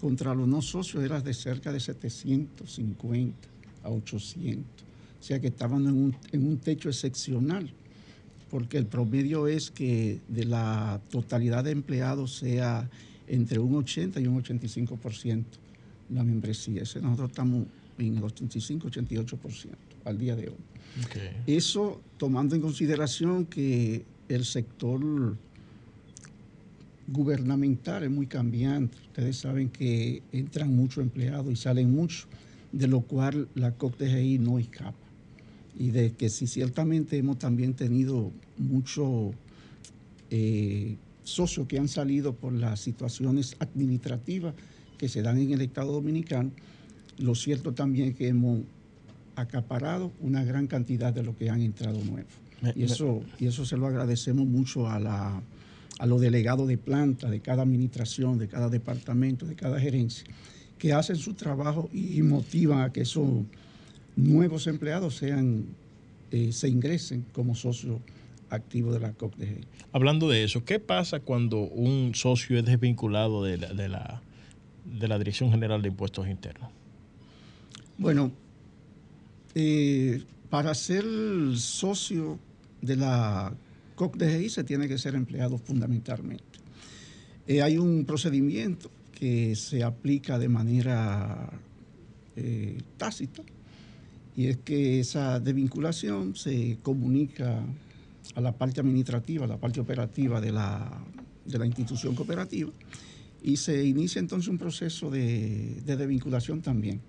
contra 0.00 0.34
los 0.34 0.48
no 0.48 0.62
socios 0.62 1.04
era 1.04 1.20
de 1.20 1.34
cerca 1.34 1.72
de 1.72 1.80
750 1.80 3.36
a 3.84 3.90
800. 3.90 4.64
O 5.20 5.24
sea 5.24 5.40
que 5.40 5.48
estaban 5.48 5.82
en 5.86 5.94
un, 5.94 6.16
en 6.32 6.46
un 6.46 6.58
techo 6.58 6.88
excepcional, 6.88 7.72
porque 8.50 8.78
el 8.78 8.86
promedio 8.86 9.46
es 9.46 9.70
que 9.70 10.20
de 10.28 10.44
la 10.44 11.00
totalidad 11.10 11.64
de 11.64 11.70
empleados 11.70 12.36
sea 12.36 12.88
entre 13.28 13.58
un 13.58 13.76
80 13.76 14.20
y 14.20 14.26
un 14.26 14.42
85% 14.42 15.44
la 16.10 16.24
membresía. 16.24 16.82
Ese 16.82 17.00
nosotros 17.00 17.30
estamos 17.30 17.66
en 17.98 18.16
el 18.16 18.22
85-88% 18.22 19.38
al 20.04 20.18
día 20.18 20.36
de 20.36 20.48
hoy. 20.48 20.56
Eso 21.46 22.00
tomando 22.18 22.54
en 22.54 22.60
consideración 22.60 23.46
que 23.46 24.04
el 24.28 24.44
sector 24.44 25.36
gubernamental 27.08 28.04
es 28.04 28.10
muy 28.10 28.26
cambiante. 28.26 28.96
Ustedes 29.08 29.36
saben 29.36 29.68
que 29.68 30.22
entran 30.32 30.74
muchos 30.74 31.02
empleados 31.02 31.52
y 31.52 31.56
salen 31.56 31.90
muchos, 31.92 32.26
de 32.72 32.86
lo 32.86 33.00
cual 33.00 33.48
la 33.54 33.72
COCTGI 33.72 34.38
no 34.38 34.58
escapa. 34.58 34.96
Y 35.78 35.90
de 35.90 36.12
que 36.12 36.28
si 36.28 36.46
ciertamente 36.46 37.16
hemos 37.16 37.38
también 37.38 37.74
tenido 37.74 38.30
muchos 38.58 39.34
eh, 40.30 40.96
socios 41.24 41.66
que 41.66 41.78
han 41.78 41.88
salido 41.88 42.34
por 42.34 42.52
las 42.52 42.80
situaciones 42.80 43.56
administrativas 43.58 44.54
que 44.98 45.08
se 45.08 45.22
dan 45.22 45.38
en 45.38 45.52
el 45.52 45.60
Estado 45.62 45.92
Dominicano, 45.92 46.50
lo 47.18 47.34
cierto 47.34 47.72
también 47.72 48.10
es 48.10 48.16
que 48.16 48.28
hemos 48.28 48.60
acaparado 49.36 50.12
una 50.20 50.44
gran 50.44 50.66
cantidad 50.66 51.12
de 51.12 51.22
lo 51.22 51.36
que 51.36 51.50
han 51.50 51.62
entrado 51.62 51.98
nuevos. 52.04 52.32
Y 52.76 52.84
eso, 52.84 53.22
y 53.40 53.46
eso 53.46 53.64
se 53.64 53.76
lo 53.76 53.86
agradecemos 53.86 54.46
mucho 54.46 54.88
a, 54.88 55.00
la, 55.00 55.42
a 55.98 56.06
los 56.06 56.20
delegados 56.20 56.68
de 56.68 56.78
planta 56.78 57.30
de 57.30 57.40
cada 57.40 57.62
administración, 57.62 58.38
de 58.38 58.48
cada 58.48 58.68
departamento, 58.68 59.46
de 59.46 59.54
cada 59.54 59.78
gerencia, 59.78 60.26
que 60.78 60.92
hacen 60.92 61.16
su 61.16 61.34
trabajo 61.34 61.88
y 61.92 62.20
motivan 62.22 62.80
a 62.80 62.92
que 62.92 63.02
esos 63.02 63.28
nuevos 64.16 64.66
empleados 64.66 65.16
sean, 65.16 65.66
eh, 66.30 66.52
se 66.52 66.68
ingresen 66.68 67.24
como 67.32 67.54
socios 67.54 68.00
activos 68.50 68.94
de 68.94 69.00
la 69.00 69.12
COCDG. 69.12 69.64
Hablando 69.92 70.28
de 70.28 70.44
eso, 70.44 70.64
¿qué 70.64 70.78
pasa 70.78 71.20
cuando 71.20 71.60
un 71.60 72.14
socio 72.14 72.58
es 72.58 72.64
desvinculado 72.64 73.44
de 73.44 73.56
de 73.56 73.88
la 73.88 74.22
de 74.84 75.08
la 75.08 75.18
Dirección 75.18 75.50
General 75.50 75.80
de 75.82 75.88
Impuestos 75.88 76.28
Internos? 76.28 76.70
Bueno, 77.98 78.32
eh, 79.54 80.22
para 80.50 80.74
ser 80.74 81.04
socio 81.56 82.38
de 82.80 82.96
la 82.96 83.54
COCDGI 83.94 84.48
se 84.48 84.64
tiene 84.64 84.88
que 84.88 84.98
ser 84.98 85.14
empleado 85.14 85.58
fundamentalmente. 85.58 86.44
Eh, 87.46 87.62
hay 87.62 87.78
un 87.78 88.04
procedimiento 88.04 88.90
que 89.12 89.54
se 89.56 89.82
aplica 89.82 90.38
de 90.38 90.48
manera 90.48 91.50
eh, 92.36 92.78
tácita 92.96 93.42
y 94.36 94.46
es 94.46 94.56
que 94.58 95.00
esa 95.00 95.40
desvinculación 95.40 96.34
se 96.34 96.78
comunica 96.82 97.62
a 98.34 98.40
la 98.40 98.52
parte 98.52 98.80
administrativa, 98.80 99.44
a 99.44 99.48
la 99.48 99.58
parte 99.58 99.80
operativa 99.80 100.40
de 100.40 100.52
la, 100.52 101.04
de 101.44 101.58
la 101.58 101.66
institución 101.66 102.14
cooperativa 102.14 102.72
y 103.42 103.56
se 103.56 103.84
inicia 103.84 104.20
entonces 104.20 104.48
un 104.48 104.58
proceso 104.58 105.10
de, 105.10 105.82
desvinculación 105.84 106.62
también 106.62 107.00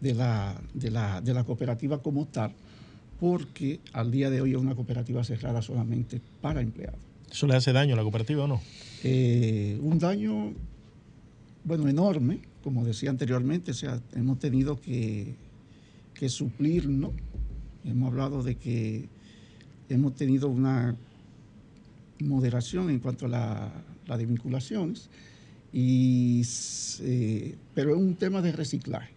de 0.00 0.14
la, 0.14 0.60
de, 0.74 0.90
la, 0.90 1.44
cooperativa 1.44 2.00
como 2.00 2.26
tal, 2.26 2.54
porque 3.18 3.80
al 3.92 4.10
día 4.10 4.30
de 4.30 4.40
hoy 4.40 4.52
es 4.52 4.58
una 4.58 4.74
cooperativa 4.74 5.22
cerrada 5.24 5.62
solamente 5.62 6.20
para 6.40 6.60
empleados. 6.60 7.00
¿Eso 7.30 7.46
le 7.46 7.56
hace 7.56 7.72
daño 7.72 7.94
a 7.94 7.96
la 7.96 8.02
cooperativa 8.02 8.44
o 8.44 8.48
no? 8.48 8.60
Eh, 9.04 9.78
un 9.82 9.98
daño, 9.98 10.52
bueno, 11.64 11.88
enorme, 11.88 12.40
como 12.62 12.84
decía 12.84 13.10
anteriormente, 13.10 13.72
o 13.72 13.74
sea, 13.74 14.00
hemos 14.14 14.38
tenido 14.38 14.80
que, 14.80 15.34
que 16.14 16.28
suplir, 16.28 16.88
¿no? 16.88 17.12
Hemos 17.84 18.08
hablado 18.10 18.42
de 18.42 18.56
que 18.56 19.08
hemos 19.88 20.14
tenido 20.14 20.48
una 20.48 20.96
moderación 22.20 22.90
en 22.90 22.98
cuanto 22.98 23.26
a 23.26 23.28
la, 23.28 23.72
las 24.06 24.18
desvinculaciones, 24.18 25.10
y, 25.72 26.42
eh, 27.00 27.56
pero 27.74 27.94
es 27.94 28.00
un 28.00 28.14
tema 28.14 28.40
de 28.42 28.52
reciclaje. 28.52 29.12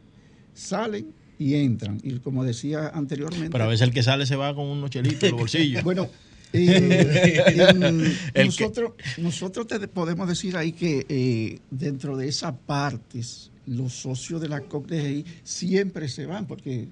Salen 0.54 1.14
y 1.42 1.56
entran, 1.56 2.00
y 2.04 2.20
como 2.20 2.44
decía 2.44 2.90
anteriormente... 2.94 3.50
Pero 3.50 3.64
a 3.64 3.68
veces 3.68 3.88
el 3.88 3.94
que 3.94 4.04
sale 4.04 4.28
se 4.28 4.36
va 4.36 4.54
con 4.54 4.68
unos 4.68 4.92
chelitos 4.92 5.24
en 5.24 5.32
los 5.32 5.40
bolsillos. 5.40 5.84
bueno, 5.84 6.08
eh, 6.54 8.06
nosotros, 8.46 8.92
nosotros 9.18 9.66
podemos 9.92 10.28
decir 10.28 10.56
ahí 10.56 10.72
que 10.72 11.04
eh, 11.10 11.60
dentro 11.72 12.16
de 12.16 12.28
esas 12.28 12.54
partes, 12.54 13.50
los 13.66 13.92
socios 13.92 14.40
de 14.40 14.50
la 14.50 14.62
COCDGI 14.62 15.26
siempre 15.44 16.10
se 16.10 16.28
van, 16.28 16.46
porque 16.46 16.90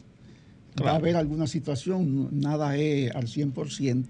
va 0.83 0.93
a 0.93 0.95
haber 0.95 1.15
alguna 1.15 1.45
situación, 1.45 2.29
nada 2.31 2.75
es 2.75 3.13
al 3.13 3.27
100%. 3.27 4.03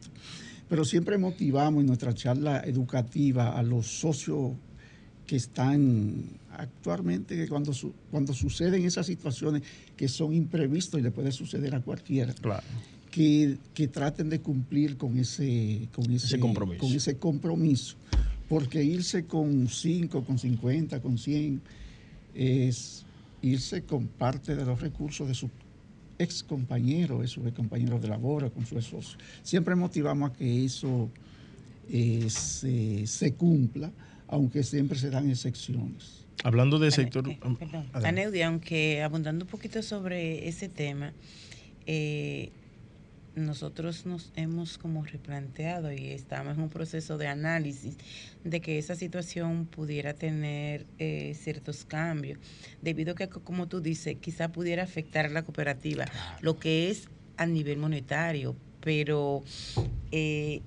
pero 0.69 0.85
siempre 0.85 1.17
motivamos 1.17 1.81
en 1.81 1.87
nuestra 1.87 2.13
charla 2.13 2.61
educativa 2.61 3.57
a 3.57 3.61
los 3.61 3.87
socios 3.87 4.51
que 5.29 5.35
están 5.35 6.23
actualmente, 6.57 7.47
cuando, 7.47 7.71
cuando 8.09 8.33
suceden 8.33 8.83
esas 8.83 9.05
situaciones 9.05 9.61
que 9.95 10.07
son 10.07 10.33
imprevistos 10.33 10.99
y 10.99 11.03
le 11.03 11.11
puede 11.11 11.31
suceder 11.31 11.75
a 11.75 11.81
cualquiera, 11.81 12.33
que, 13.11 13.59
traten 13.93 14.31
de 14.31 14.39
cumplir 14.39 14.97
con 14.97 15.19
ese, 15.19 15.87
con 15.93 16.11
ese, 16.11 16.39
compromiso. 16.39 16.79
con 16.79 16.95
ese 16.95 17.17
compromiso. 17.17 17.95
Porque 18.47 18.83
irse 18.83 19.25
con 19.25 19.67
5, 19.67 20.25
con 20.25 20.39
50, 20.39 20.99
con 20.99 21.19
100 21.19 21.61
es 22.33 23.05
irse 23.43 23.83
con 23.83 24.07
parte 24.07 24.55
de 24.55 24.65
los 24.65 24.81
recursos 24.81 25.27
de 25.27 25.35
su 25.35 25.47
ex 26.17 26.41
compañero, 26.41 27.19
de 27.19 27.27
sus 27.27 27.47
compañeros 27.51 28.01
de 28.01 28.07
labor, 28.07 28.51
con 28.51 28.65
su 28.65 28.79
esposo. 28.79 29.15
Siempre 29.43 29.75
motivamos 29.75 30.31
a 30.31 30.33
que 30.33 30.65
eso 30.65 31.11
eh, 31.91 32.27
se, 32.29 33.33
cumpla, 33.33 33.91
aunque 34.29 34.63
siempre 34.63 34.97
se 34.97 35.09
dan 35.09 35.29
excepciones. 35.29 36.25
Hablando 36.43 36.79
del 36.79 36.91
sector... 36.91 37.27
Eh, 37.29 37.39
perdón, 37.59 37.89
aunque 38.45 39.01
abundando 39.03 39.43
un 39.43 39.51
poquito 39.51 39.83
sobre 39.83 40.47
ese 40.47 40.69
tema, 40.69 41.13
eh, 41.85 42.51
nosotros 43.35 44.05
nos 44.05 44.31
hemos 44.35 44.77
como 44.77 45.03
replanteado 45.03 45.91
y 45.91 46.09
estamos 46.09 46.55
en 46.57 46.63
un 46.63 46.69
proceso 46.69 47.17
de 47.17 47.27
análisis 47.27 47.97
de 48.43 48.61
que 48.61 48.77
esa 48.77 48.95
situación 48.95 49.65
pudiera 49.65 50.13
tener 50.13 50.85
eh, 50.97 51.35
ciertos 51.35 51.85
cambios, 51.85 52.39
debido 52.81 53.13
a 53.13 53.15
que, 53.15 53.27
como 53.27 53.67
tú 53.67 53.81
dices, 53.81 54.17
quizá 54.21 54.51
pudiera 54.51 54.83
afectar 54.83 55.25
a 55.25 55.29
la 55.29 55.43
cooperativa, 55.43 56.05
lo 56.41 56.57
que 56.57 56.89
es 56.89 57.09
a 57.37 57.45
nivel 57.45 57.77
monetario, 57.77 58.55
pero 58.81 59.43
eh, 60.11 60.61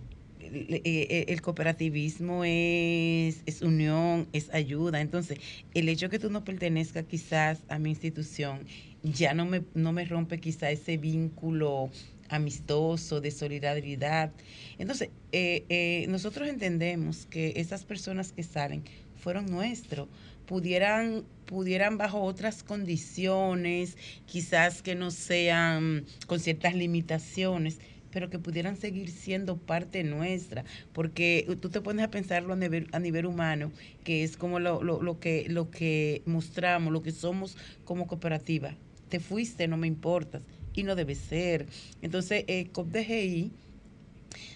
eh, 0.53 1.25
el 1.29 1.41
cooperativismo 1.41 2.45
es, 2.45 3.43
es, 3.47 3.63
unión, 3.63 4.29
es 4.33 4.53
ayuda. 4.53 5.01
Entonces, 5.01 5.39
el 5.75 5.89
hecho 5.89 6.09
que 6.11 6.19
tú 6.19 6.31
no 6.31 6.45
pertenezcas 6.45 7.05
quizás 7.05 7.61
a 7.69 7.79
mi 7.79 7.91
institución 7.91 8.61
ya 9.03 9.35
no 9.35 9.47
me, 9.47 9.63
no 9.75 9.93
me 9.93 10.05
rompe 10.05 10.39
quizás 10.39 10.73
ese 10.73 10.97
vínculo 10.97 11.91
amistoso, 12.29 13.21
de 13.21 13.31
solidaridad. 13.31 14.33
Entonces, 14.79 15.11
eh, 15.33 15.65
eh, 15.69 16.07
nosotros 16.09 16.49
entendemos 16.49 17.27
que 17.27 17.53
esas 17.57 17.85
personas 17.85 18.33
que 18.33 18.43
salen 18.43 18.83
fueron 19.17 19.47
nuestros, 19.47 20.09
pudieran, 20.47 21.25
pudieran 21.47 21.99
bajo 21.99 22.23
otras 22.23 22.63
condiciones, 22.63 23.97
quizás 24.27 24.83
que 24.83 24.95
no 24.95 25.11
sean 25.11 26.07
con 26.27 26.41
ciertas 26.41 26.75
limitaciones, 26.75 27.79
pero 28.13 28.31
que 28.31 28.39
pudieran 28.39 28.77
seguir 28.77 29.11
siendo 29.11 29.57
parte 29.57 30.05
nuestra, 30.05 30.65
porque 30.93 31.47
tú 31.61 31.71
te 31.71 31.81
pones 31.81 32.05
a 32.05 32.11
pensarlo 32.11 32.53
a 32.53 32.57
nivel, 32.57 32.89
a 32.93 32.99
nivel 32.99 33.27
humano, 33.27 33.73
que 34.05 34.23
es 34.23 34.37
como 34.37 34.61
lo, 34.61 34.83
lo, 34.83 35.03
lo, 35.03 35.19
que, 35.19 35.47
lo 35.49 35.71
que 35.71 36.23
mostramos, 36.27 36.93
lo 36.93 37.03
que 37.03 37.13
somos 37.13 37.57
como 37.85 38.07
cooperativa. 38.07 38.77
Te 39.09 39.21
fuiste, 39.21 39.67
no 39.69 39.77
me 39.77 39.87
importas 39.87 40.43
y 40.75 40.85
no 40.85 40.95
debe 40.95 41.15
ser. 41.15 41.67
Entonces, 42.01 42.45
eh, 42.47 42.69
COPDGI, 42.73 43.51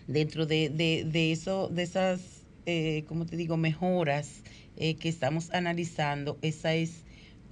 dentro 0.06 0.46
de, 0.46 0.70
de, 0.70 1.32
eso, 1.32 1.68
de 1.68 1.82
esas, 1.82 2.44
eh, 2.66 3.04
como 3.08 3.26
te 3.26 3.36
digo, 3.36 3.56
mejoras 3.56 4.42
eh, 4.76 4.96
que 4.96 5.08
estamos 5.08 5.50
analizando, 5.52 6.38
esa 6.42 6.74
es 6.74 7.04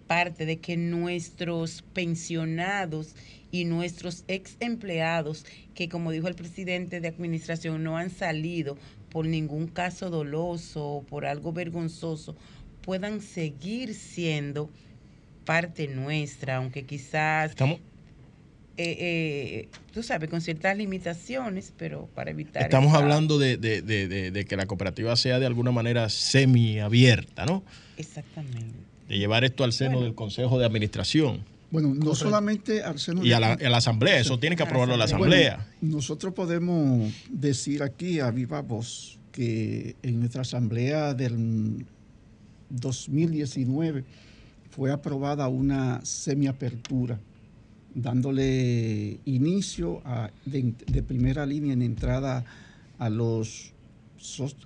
parte 0.06 0.44
de 0.46 0.58
que 0.58 0.76
nuestros 0.76 1.82
pensionados 1.94 3.14
y 3.54 3.64
nuestros 3.66 4.24
ex 4.26 4.56
empleados, 4.58 5.46
que 5.76 5.88
como 5.88 6.10
dijo 6.10 6.26
el 6.26 6.34
presidente 6.34 7.00
de 7.00 7.06
administración, 7.06 7.84
no 7.84 7.96
han 7.96 8.10
salido 8.10 8.76
por 9.10 9.26
ningún 9.26 9.68
caso 9.68 10.10
doloso 10.10 10.84
o 10.84 11.02
por 11.04 11.24
algo 11.24 11.52
vergonzoso, 11.52 12.34
puedan 12.82 13.20
seguir 13.20 13.94
siendo 13.94 14.70
parte 15.44 15.86
nuestra, 15.86 16.56
aunque 16.56 16.82
quizás... 16.84 17.50
Estamos, 17.50 17.78
eh, 18.76 18.96
eh, 18.98 19.68
tú 19.92 20.02
sabes, 20.02 20.28
con 20.28 20.40
ciertas 20.40 20.76
limitaciones, 20.76 21.72
pero 21.76 22.08
para 22.12 22.32
evitar... 22.32 22.64
Estamos 22.64 22.92
hablando 22.92 23.38
de, 23.38 24.46
que 24.48 24.56
la 24.56 24.66
cooperativa 24.66 25.14
sea 25.14 25.38
de 25.38 25.46
alguna 25.46 25.70
manera 25.70 26.08
semiabierta, 26.08 27.46
¿no? 27.46 27.62
Exactamente. 27.98 28.74
De 29.08 29.16
llevar 29.16 29.44
esto 29.44 29.62
al 29.62 29.72
seno 29.72 30.00
del 30.02 30.16
Consejo 30.16 30.58
de 30.58 30.66
Administración. 30.66 31.53
Bueno, 31.74 31.92
no 31.92 32.14
solamente 32.14 32.84
al 32.84 33.00
seno 33.00 33.24
y 33.24 33.32
a 33.32 33.40
la, 33.40 33.76
Asamblea, 33.76 34.20
eso 34.20 34.38
tiene 34.38 34.54
que 34.54 34.62
aprobarlo 34.62 34.96
la 34.96 35.06
Asamblea. 35.06 35.66
nosotros 35.80 36.32
podemos 36.32 37.12
decir 37.28 37.82
aquí 37.82 38.20
a 38.20 38.30
viva 38.30 38.62
voz 38.62 39.18
que 39.32 39.96
en 40.04 40.20
nuestra 40.20 40.42
Asamblea 40.42 41.14
del 41.14 41.84
2019 42.70 44.04
fue 44.70 44.92
aprobada 44.92 45.48
una 45.48 46.00
semiapertura 46.04 47.18
dándole 47.92 49.18
inicio 49.24 50.00
de, 50.44 51.02
primera 51.02 51.44
línea 51.44 51.72
en 51.72 51.82
entrada 51.82 52.44
a 53.00 53.10
los, 53.10 53.72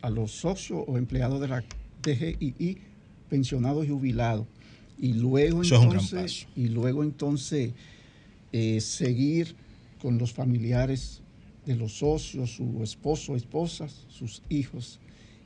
a 0.03 0.11
los 0.11 0.33
socios 0.33 0.85
o 0.87 0.99
empleados 0.99 1.41
de 1.41 1.49
la 1.49 1.65
DGII, 2.03 2.77
pensionados 3.31 3.87
y 3.87 3.89
jubilados. 3.89 4.47
Y 5.01 5.13
luego 5.15 5.63
entonces, 5.63 6.47
y 6.57 6.69
luego 6.69 7.03
entonces 7.03 7.73
eh, 8.53 8.81
seguir 8.81 9.55
con 10.01 10.19
los 10.19 10.33
familiares 10.33 11.21
de 11.67 11.77
los 11.77 11.99
socios, 11.99 12.53
su 12.53 12.83
esposo, 12.83 13.37
esposas, 13.37 14.07
sus 14.09 14.43
hijos. 14.49 15.01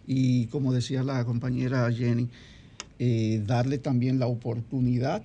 Y 0.07 0.47
como 0.47 0.73
decía 0.73 1.03
la 1.03 1.25
compañera 1.25 1.91
Jenny, 1.93 2.29
eh, 2.99 3.43
darle 3.47 3.79
también 3.79 4.19
la 4.19 4.27
oportunidad 4.27 5.23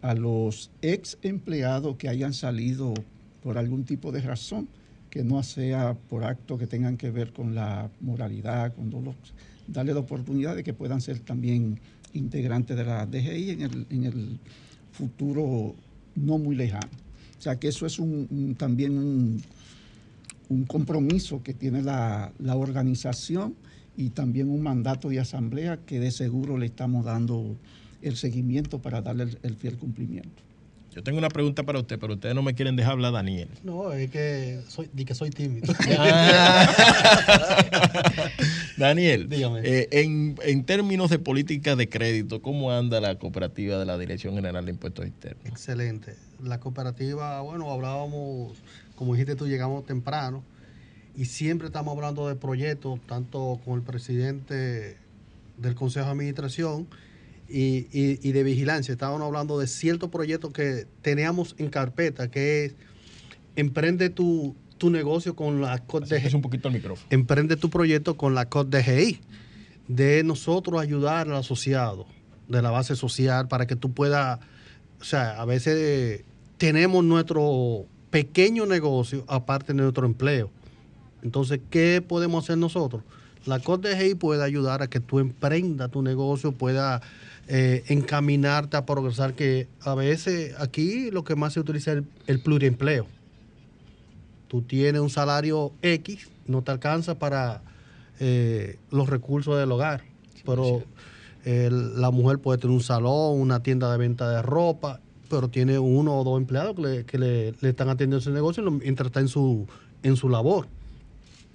a 0.00 0.14
los 0.14 0.70
ex 0.80 1.18
empleados 1.22 1.96
que 1.96 2.08
hayan 2.08 2.32
salido 2.32 2.94
por 3.42 3.58
algún 3.58 3.84
tipo 3.84 4.12
de 4.12 4.22
razón, 4.22 4.68
que 5.10 5.24
no 5.24 5.42
sea 5.42 5.94
por 6.08 6.24
actos 6.24 6.58
que 6.58 6.66
tengan 6.66 6.96
que 6.96 7.10
ver 7.10 7.32
con 7.32 7.54
la 7.54 7.90
moralidad, 8.00 8.74
con 8.74 8.90
dolor, 8.90 9.14
darle 9.66 9.92
la 9.92 10.00
oportunidad 10.00 10.56
de 10.56 10.64
que 10.64 10.72
puedan 10.72 11.00
ser 11.00 11.20
también 11.20 11.80
integrantes 12.14 12.76
de 12.76 12.84
la 12.84 13.06
DGI 13.06 13.50
en 13.50 13.62
el, 13.62 13.86
en 13.90 14.04
el 14.04 14.38
futuro 14.92 15.74
no 16.14 16.38
muy 16.38 16.56
lejano. 16.56 16.90
O 17.38 17.40
sea 17.40 17.56
que 17.56 17.68
eso 17.68 17.86
es 17.86 17.98
un, 17.98 18.56
también 18.58 18.98
un, 18.98 19.42
un, 20.48 20.64
compromiso 20.64 21.42
que 21.42 21.54
tiene 21.54 21.82
la, 21.82 22.32
la 22.38 22.56
organización 22.56 23.54
y 23.96 24.10
también 24.10 24.48
un 24.48 24.62
mandato 24.62 25.08
de 25.08 25.20
asamblea 25.20 25.78
que 25.86 26.00
de 26.00 26.10
seguro 26.10 26.58
le 26.58 26.66
estamos 26.66 27.04
dando 27.04 27.56
el 28.02 28.16
seguimiento 28.16 28.80
para 28.80 29.02
darle 29.02 29.28
el, 29.42 29.56
fiel 29.56 29.76
cumplimiento. 29.76 30.42
Yo 30.94 31.02
tengo 31.02 31.18
una 31.18 31.28
pregunta 31.28 31.62
para 31.62 31.78
usted, 31.78 31.98
pero 31.98 32.14
ustedes 32.14 32.34
no 32.34 32.42
me 32.42 32.54
quieren 32.54 32.76
dejar 32.76 32.92
hablar, 32.92 33.12
Daniel. 33.12 33.48
No, 33.62 33.92
es 33.92 34.10
que 34.10 34.60
soy, 34.68 34.88
que 34.88 35.14
soy 35.14 35.30
tímido. 35.30 35.72
Daniel, 38.78 39.28
eh, 39.62 39.88
en, 39.90 40.64
términos 40.64 41.10
de 41.10 41.18
política 41.18 41.76
de 41.76 41.88
crédito, 41.88 42.40
¿cómo 42.40 42.72
anda 42.72 43.00
la 43.00 43.18
cooperativa 43.18 43.78
de 43.78 43.84
la 43.84 43.98
Dirección 43.98 44.34
General 44.34 44.64
de 44.64 44.70
Impuestos 44.70 45.06
Internos? 45.06 45.44
Excelente. 45.44 46.16
La 46.42 46.60
cooperativa, 46.60 47.40
bueno, 47.40 47.70
hablábamos, 47.70 48.56
como 48.94 49.14
dijiste 49.14 49.34
tú, 49.34 49.48
llegamos 49.48 49.84
temprano 49.84 50.42
y 51.16 51.24
siempre 51.24 51.66
estamos 51.66 51.96
hablando 51.96 52.28
de 52.28 52.36
proyectos, 52.36 53.00
tanto 53.06 53.60
con 53.64 53.74
el 53.74 53.82
presidente 53.82 54.96
del 55.56 55.74
Consejo 55.74 56.06
de 56.06 56.12
Administración, 56.12 56.86
y, 57.50 57.88
y, 57.92 58.32
de 58.32 58.42
vigilancia. 58.42 58.92
Estábamos 58.92 59.22
hablando 59.22 59.58
de 59.58 59.66
ciertos 59.66 60.10
proyectos 60.10 60.52
que 60.52 60.86
teníamos 61.00 61.54
en 61.58 61.70
carpeta, 61.70 62.30
que 62.30 62.66
es 62.66 62.74
emprende 63.56 64.10
tu, 64.10 64.54
negocio 64.90 65.34
con 65.36 65.60
la 65.60 65.78
COD 65.78 66.04
un 66.34 66.42
poquito 66.42 66.68
el 66.68 66.74
micrófono. 66.74 67.06
Emprende 67.10 67.56
tu 67.56 67.70
proyecto 67.70 68.16
con 68.16 68.34
la 68.34 68.48
COD 68.48 68.66
DGI. 68.66 69.20
De 69.88 70.22
nosotros 70.22 70.80
ayudar 70.80 71.28
al 71.28 71.36
asociado 71.36 72.06
de 72.46 72.62
la 72.62 72.70
base 72.70 72.94
social 72.94 73.48
para 73.48 73.66
que 73.66 73.76
tú 73.76 73.92
puedas, 73.92 74.38
o 75.00 75.04
sea, 75.04 75.40
a 75.40 75.44
veces 75.44 76.24
tenemos 76.58 77.04
nuestro 77.04 77.86
pequeño 78.10 78.66
negocio 78.66 79.24
aparte 79.28 79.72
de 79.72 79.82
nuestro 79.82 80.06
empleo. 80.06 80.50
Entonces, 81.22 81.60
¿qué 81.70 82.02
podemos 82.06 82.44
hacer 82.44 82.58
nosotros? 82.58 83.02
La 83.46 83.60
COD 83.60 83.88
DGI 83.88 84.14
puede 84.14 84.44
ayudar 84.44 84.82
a 84.82 84.88
que 84.88 85.00
tú 85.00 85.18
emprendas 85.20 85.90
tu 85.90 86.02
negocio, 86.02 86.52
pueda 86.52 87.00
eh, 87.48 87.82
encaminarte 87.88 88.76
a 88.76 88.84
progresar, 88.84 89.32
que 89.32 89.68
a 89.80 89.94
veces 89.94 90.54
aquí 90.58 91.10
lo 91.10 91.24
que 91.24 91.34
más 91.34 91.54
se 91.54 91.60
utiliza 91.60 91.92
es 91.92 92.02
el, 92.26 92.40
pluriempleo. 92.40 93.06
Tú 94.48 94.62
tienes 94.62 95.00
un 95.00 95.10
salario 95.10 95.72
X, 95.82 96.28
no 96.46 96.62
te 96.62 96.70
alcanza 96.72 97.18
para 97.18 97.62
eh, 98.18 98.78
los 98.90 99.08
recursos 99.08 99.58
del 99.58 99.70
hogar, 99.70 100.02
pero 100.44 100.82
la 101.44 102.10
mujer 102.10 102.38
puede 102.38 102.58
tener 102.58 102.74
un 102.74 102.82
salón, 102.82 103.40
una 103.40 103.62
tienda 103.62 103.90
de 103.90 103.98
venta 103.98 104.28
de 104.30 104.42
ropa, 104.42 105.00
pero 105.30 105.48
tiene 105.48 105.78
uno 105.78 106.18
o 106.18 106.24
dos 106.24 106.38
empleados 106.38 106.76
que 107.06 107.18
le, 107.18 107.48
están 107.62 107.88
atendiendo 107.88 108.18
ese 108.18 108.30
negocio 108.30 108.62
mientras 108.70 109.06
está 109.06 109.20
en 109.20 109.28
su, 109.28 109.66
en 110.02 110.16
su 110.16 110.28
labor. 110.28 110.68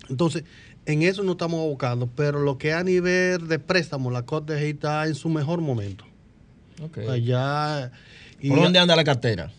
Entonces, 0.10 0.44
en 0.86 1.02
eso 1.04 1.24
no 1.24 1.34
estamos 1.34 1.60
abocando, 1.62 2.08
pero 2.08 2.40
lo 2.40 2.58
que 2.58 2.74
a 2.74 2.84
nivel 2.84 3.48
de 3.48 3.60
préstamo, 3.60 4.12
la 4.12 4.24
COTDG 4.24 4.64
está 4.64 5.08
en 5.08 5.16
su 5.16 5.30
mejor 5.30 5.62
momento. 5.62 6.06
Allá. 7.10 7.92
y 8.42 8.50
¿Por 8.50 8.62
dónde 8.62 8.80
anda 8.80 8.96
la 8.96 9.04
cartera? 9.04 9.52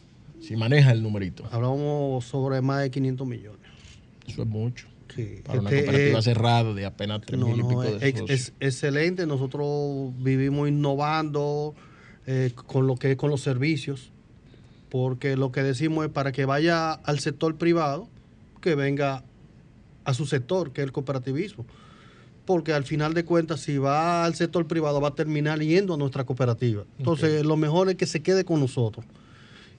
Si 0.47 0.57
maneja 0.57 0.93
el 0.93 1.03
numerito. 1.03 1.45
Hablamos 1.51 2.25
sobre 2.25 2.61
más 2.61 2.83
de 2.83 2.91
500 2.91 3.27
millones. 3.27 3.61
Eso 4.27 4.43
es 4.43 4.49
mucho. 4.49 4.87
Sí. 5.15 5.41
Para 5.45 5.61
una 5.61 5.71
Este, 5.71 5.85
cooperativa 5.85 6.19
eh, 6.19 6.23
cerrada 6.23 6.75
de 6.75 6.87
apenas 6.87 7.21
tres 7.23 7.39
No, 7.39 7.47
mil 7.49 7.57
y 7.57 7.63
no, 7.63 7.69
pico 7.69 7.83
de 7.83 8.09
es, 8.09 8.23
es 8.29 8.53
excelente. 8.61 9.27
Nosotros 9.27 10.13
vivimos 10.19 10.69
innovando 10.69 11.75
eh, 12.27 12.53
con 12.67 12.87
lo 12.87 12.97
que 12.97 13.13
es 13.13 13.17
con 13.17 13.31
los 13.31 13.41
servicios, 13.41 14.11
porque 14.91 15.37
lo 15.37 15.53
que 15.53 15.63
decimos 15.63 16.07
es 16.07 16.11
para 16.11 16.33
que 16.33 16.45
vaya 16.45 16.93
al 16.93 17.21
sector 17.21 17.57
privado, 17.57 18.09
que 18.61 18.75
venga 18.75 19.25
a 20.05 20.15
su 20.15 20.27
sector, 20.27 20.73
que 20.73 20.81
es 20.81 20.87
el 20.87 20.93
cooperativismo. 20.93 21.65
Porque 22.45 22.75
al 22.75 22.85
final 22.85 23.15
de 23.15 23.25
cuentas, 23.25 23.61
si 23.61 23.79
va 23.79 24.25
al 24.25 24.35
sector 24.35 24.67
privado, 24.67 25.01
va 25.01 25.09
a 25.09 25.15
terminar 25.15 25.61
yendo 25.61 25.95
a 25.95 25.97
nuestra 25.97 26.25
cooperativa. 26.25 26.85
Entonces, 26.99 27.45
lo 27.45 27.57
mejor 27.57 27.89
es 27.89 27.95
que 27.97 28.05
se 28.05 28.23
quede 28.23 28.45
con 28.45 28.61
nosotros. 28.61 29.07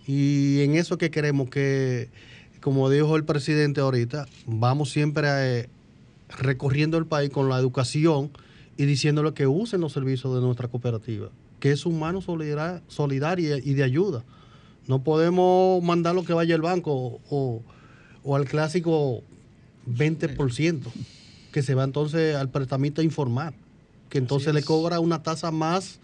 Y 0.07 0.61
en 0.61 0.75
eso 0.75 0.97
que 0.97 1.09
queremos 1.11 1.49
que, 1.49 2.09
como 2.61 2.89
dijo 2.89 3.15
el 3.15 3.23
presidente 3.25 3.81
ahorita, 3.81 4.27
vamos 4.45 4.89
siempre 4.91 5.27
eh, 5.61 5.69
recorriendo 6.39 6.97
el 6.97 7.05
país 7.05 7.29
con 7.31 7.49
la 7.49 7.57
educación 7.57 8.31
y 8.77 8.85
diciéndole 8.85 9.33
que 9.33 9.47
usen 9.47 9.81
los 9.81 9.93
servicios 9.93 10.33
de 10.35 10.41
nuestra 10.41 10.67
cooperativa, 10.67 11.29
que 11.59 11.71
es 11.71 11.85
un 11.85 11.99
mano 11.99 12.21
solidar- 12.21 12.81
solidaria 12.87 13.57
y 13.57 13.73
de 13.73 13.83
ayuda. 13.83 14.23
No 14.87 15.03
podemos 15.03 15.81
mandarlo 15.83 16.23
que 16.23 16.33
vaya 16.33 16.53
al 16.55 16.61
banco 16.61 17.19
o, 17.29 17.63
o 18.23 18.35
al 18.35 18.45
clásico 18.45 19.23
20%, 19.87 20.81
que 21.51 21.63
se 21.63 21.73
va 21.73 21.83
entonces 21.83 22.35
al 22.35 22.49
prestamista 22.49 23.01
a 23.01 23.05
informar, 23.05 23.53
que 24.09 24.17
entonces 24.17 24.53
le 24.53 24.61
cobra 24.61 24.99
una 24.99 25.23
tasa 25.23 25.51
más 25.51 25.99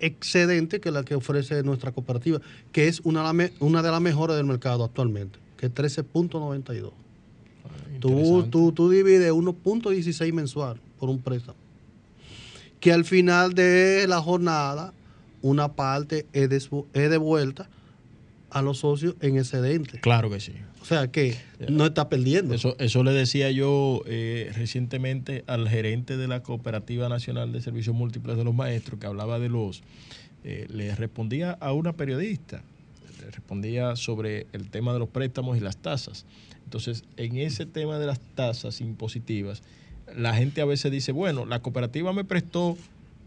excedente 0.00 0.80
que 0.80 0.90
la 0.90 1.04
que 1.04 1.14
ofrece 1.14 1.62
nuestra 1.62 1.92
cooperativa, 1.92 2.40
que 2.72 2.88
es 2.88 3.00
una, 3.00 3.32
de 3.32 3.52
una 3.60 3.82
de 3.82 3.90
las 3.90 4.00
mejores 4.00 4.36
del 4.36 4.46
mercado 4.46 4.84
actualmente, 4.84 5.38
que 5.56 5.66
es 5.66 5.74
13.92. 5.74 6.90
Tú, 8.00 8.08
Interesante. 8.08 8.50
tú, 8.50 8.72
tú 8.72 8.90
divides 8.90 9.30
1.16 9.32 10.32
mensual 10.32 10.80
por 10.98 11.10
un 11.10 11.20
préstamo. 11.20 11.58
Que 12.80 12.92
al 12.92 13.04
final 13.04 13.52
de 13.54 14.06
la 14.08 14.20
jornada, 14.22 14.94
una 15.42 15.72
parte 15.72 16.26
es, 16.32 16.48
desvu- 16.48 16.86
es 16.94 17.10
devuelta 17.10 17.68
a 18.50 18.62
los 18.62 18.78
socios 18.78 19.14
en 19.20 19.38
excedente. 19.38 20.00
Claro 20.00 20.30
que 20.30 20.40
sí. 20.40 20.52
O 20.82 20.84
sea 20.84 21.10
que 21.10 21.36
no 21.68 21.86
está 21.86 22.08
perdiendo. 22.08 22.54
Eso, 22.54 22.74
eso 22.78 23.04
le 23.04 23.12
decía 23.12 23.50
yo 23.50 24.02
eh, 24.06 24.50
recientemente 24.54 25.44
al 25.46 25.68
gerente 25.68 26.16
de 26.16 26.26
la 26.26 26.42
Cooperativa 26.42 27.08
Nacional 27.08 27.52
de 27.52 27.60
Servicios 27.60 27.94
Múltiples 27.94 28.36
de 28.36 28.44
los 28.44 28.54
Maestros, 28.54 28.98
que 28.98 29.06
hablaba 29.06 29.38
de 29.38 29.48
los... 29.48 29.82
eh, 30.44 30.66
le 30.70 30.94
respondía 30.94 31.52
a 31.60 31.72
una 31.72 31.92
periodista, 31.92 32.62
le 33.22 33.30
respondía 33.30 33.94
sobre 33.96 34.46
el 34.52 34.70
tema 34.70 34.92
de 34.92 34.98
los 34.98 35.08
préstamos 35.08 35.56
y 35.56 35.60
las 35.60 35.76
tasas. 35.76 36.24
Entonces, 36.64 37.04
en 37.16 37.36
ese 37.36 37.66
tema 37.66 37.98
de 37.98 38.06
las 38.06 38.20
tasas 38.34 38.80
impositivas, 38.80 39.62
la 40.16 40.34
gente 40.34 40.60
a 40.60 40.64
veces 40.64 40.90
dice, 40.90 41.12
bueno, 41.12 41.44
la 41.44 41.60
cooperativa 41.60 42.12
me 42.12 42.24
prestó 42.24 42.76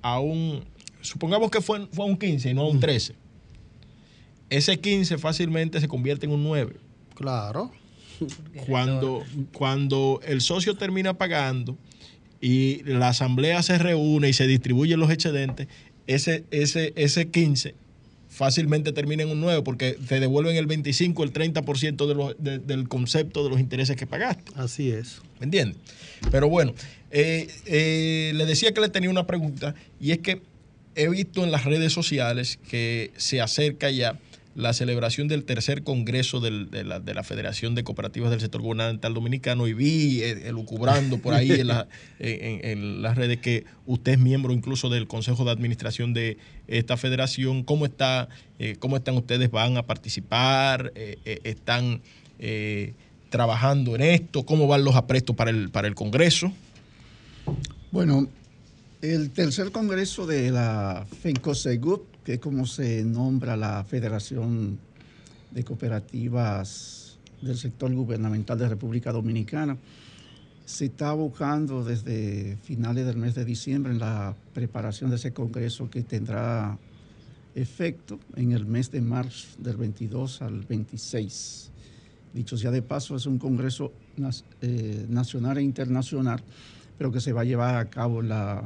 a 0.01 0.19
un, 0.19 0.63
supongamos 1.01 1.51
que 1.51 1.61
fue, 1.61 1.87
fue 1.91 2.05
a 2.05 2.07
un 2.07 2.17
15 2.17 2.49
y 2.49 2.53
no 2.53 2.61
a 2.61 2.69
un 2.69 2.79
13. 2.79 3.15
Ese 4.53 4.79
15 4.79 5.17
fácilmente 5.17 5.79
se 5.79 5.87
convierte 5.87 6.25
en 6.25 6.31
un 6.31 6.43
9 6.43 6.75
Claro. 7.15 7.71
cuando, 8.67 9.23
cuando 9.51 10.19
el 10.25 10.41
socio 10.41 10.75
termina 10.75 11.15
pagando 11.17 11.77
y 12.39 12.83
la 12.83 13.09
asamblea 13.09 13.63
se 13.63 13.77
reúne 13.77 14.29
y 14.29 14.33
se 14.33 14.45
distribuyen 14.47 14.99
los 14.99 15.09
excedentes, 15.11 15.67
ese, 16.07 16.43
ese, 16.51 16.93
ese 16.95 17.29
15 17.29 17.75
fácilmente 18.29 18.91
termina 18.91 19.23
en 19.23 19.29
un 19.29 19.39
9 19.41 19.61
porque 19.63 19.93
te 20.07 20.19
devuelven 20.19 20.55
el 20.55 20.65
25, 20.65 21.23
el 21.23 21.31
30% 21.33 22.07
de 22.07 22.15
los- 22.15 22.35
de- 22.39 22.59
del 22.59 22.87
concepto 22.87 23.43
de 23.43 23.49
los 23.51 23.59
intereses 23.59 23.95
que 23.95 24.07
pagaste. 24.07 24.51
Así 24.55 24.89
es. 24.91 25.21
¿Me 25.39 25.45
entiendes? 25.45 25.77
Pero 26.31 26.49
bueno, 26.49 26.73
eh, 27.11 27.47
eh, 27.65 28.31
le 28.35 28.45
decía 28.45 28.71
que 28.73 28.81
le 28.81 28.89
tenía 28.89 29.09
una 29.09 29.25
pregunta 29.27 29.75
y 29.99 30.11
es 30.11 30.19
que 30.19 30.41
he 30.95 31.07
visto 31.09 31.43
en 31.43 31.51
las 31.51 31.65
redes 31.65 31.93
sociales 31.93 32.59
que 32.69 33.11
se 33.17 33.39
acerca 33.41 33.89
ya 33.91 34.19
la 34.55 34.71
celebración 34.73 35.27
del 35.27 35.45
tercer 35.45 35.83
congreso 35.83 36.39
del- 36.39 36.69
de, 36.69 36.83
la, 36.83 36.99
de 36.99 37.13
la 37.15 37.23
Federación 37.23 37.73
de 37.73 37.83
Cooperativas 37.83 38.29
del 38.29 38.39
Sector 38.39 38.61
Gubernamental 38.61 39.13
Dominicano 39.13 39.67
y 39.67 39.73
vi 39.73 40.21
eh, 40.21 40.47
elucubrando 40.47 41.17
por 41.17 41.33
ahí 41.33 41.51
en, 41.51 41.67
la- 41.67 41.87
en- 42.19 42.63
en 42.63 43.01
las 43.01 43.17
redes 43.17 43.39
que 43.39 43.65
usted 43.87 44.11
es 44.13 44.19
miembro 44.19 44.53
incluso 44.53 44.89
del 44.89 45.07
Consejo 45.07 45.43
de 45.43 45.51
Administración 45.51 46.13
de 46.13 46.37
esta 46.67 46.97
federación. 46.97 47.63
¿Cómo, 47.63 47.85
está, 47.85 48.29
eh, 48.59 48.75
cómo 48.79 48.95
están 48.97 49.15
ustedes? 49.17 49.49
¿Van 49.49 49.75
a 49.77 49.83
participar? 49.87 50.91
Eh, 50.95 51.17
eh, 51.25 51.39
¿Están 51.43 52.01
eh, 52.37 52.93
trabajando 53.31 53.95
en 53.95 54.01
esto? 54.03 54.45
¿Cómo 54.45 54.67
van 54.67 54.83
los 54.83 54.95
aprestos 54.95 55.35
para 55.35 55.49
el, 55.49 55.69
para 55.71 55.87
el 55.87 55.95
Congreso? 55.95 56.51
Bueno, 57.91 58.27
el 59.01 59.31
tercer 59.31 59.71
congreso 59.71 60.25
de 60.25 60.51
la 60.51 61.05
FENCOSEGUP, 61.21 62.03
que 62.23 62.33
es 62.33 62.39
como 62.39 62.65
se 62.65 63.03
nombra 63.03 63.57
la 63.57 63.83
Federación 63.83 64.79
de 65.51 65.63
Cooperativas 65.63 67.17
del 67.41 67.57
Sector 67.57 67.93
Gubernamental 67.93 68.57
de 68.57 68.69
República 68.69 69.11
Dominicana, 69.11 69.77
se 70.65 70.85
está 70.85 71.11
buscando 71.13 71.83
desde 71.83 72.57
finales 72.63 73.05
del 73.05 73.17
mes 73.17 73.35
de 73.35 73.43
diciembre 73.43 73.91
en 73.91 73.99
la 73.99 74.35
preparación 74.53 75.09
de 75.09 75.17
ese 75.17 75.33
congreso 75.33 75.89
que 75.89 76.03
tendrá 76.03 76.77
efecto 77.53 78.19
en 78.35 78.53
el 78.53 78.65
mes 78.65 78.89
de 78.89 79.01
marzo 79.01 79.47
del 79.57 79.75
22 79.75 80.41
al 80.41 80.61
26. 80.61 81.71
Dicho 82.33 82.57
sea 82.57 82.71
de 82.71 82.81
paso, 82.81 83.15
es 83.15 83.25
un 83.25 83.37
congreso 83.37 83.91
eh, 84.61 85.05
nacional 85.09 85.57
e 85.57 85.61
internacional, 85.61 86.41
pero 86.97 87.11
que 87.11 87.19
se 87.19 87.33
va 87.33 87.41
a 87.41 87.45
llevar 87.45 87.75
a 87.75 87.89
cabo 87.89 88.21
en 88.21 88.29
la 88.29 88.63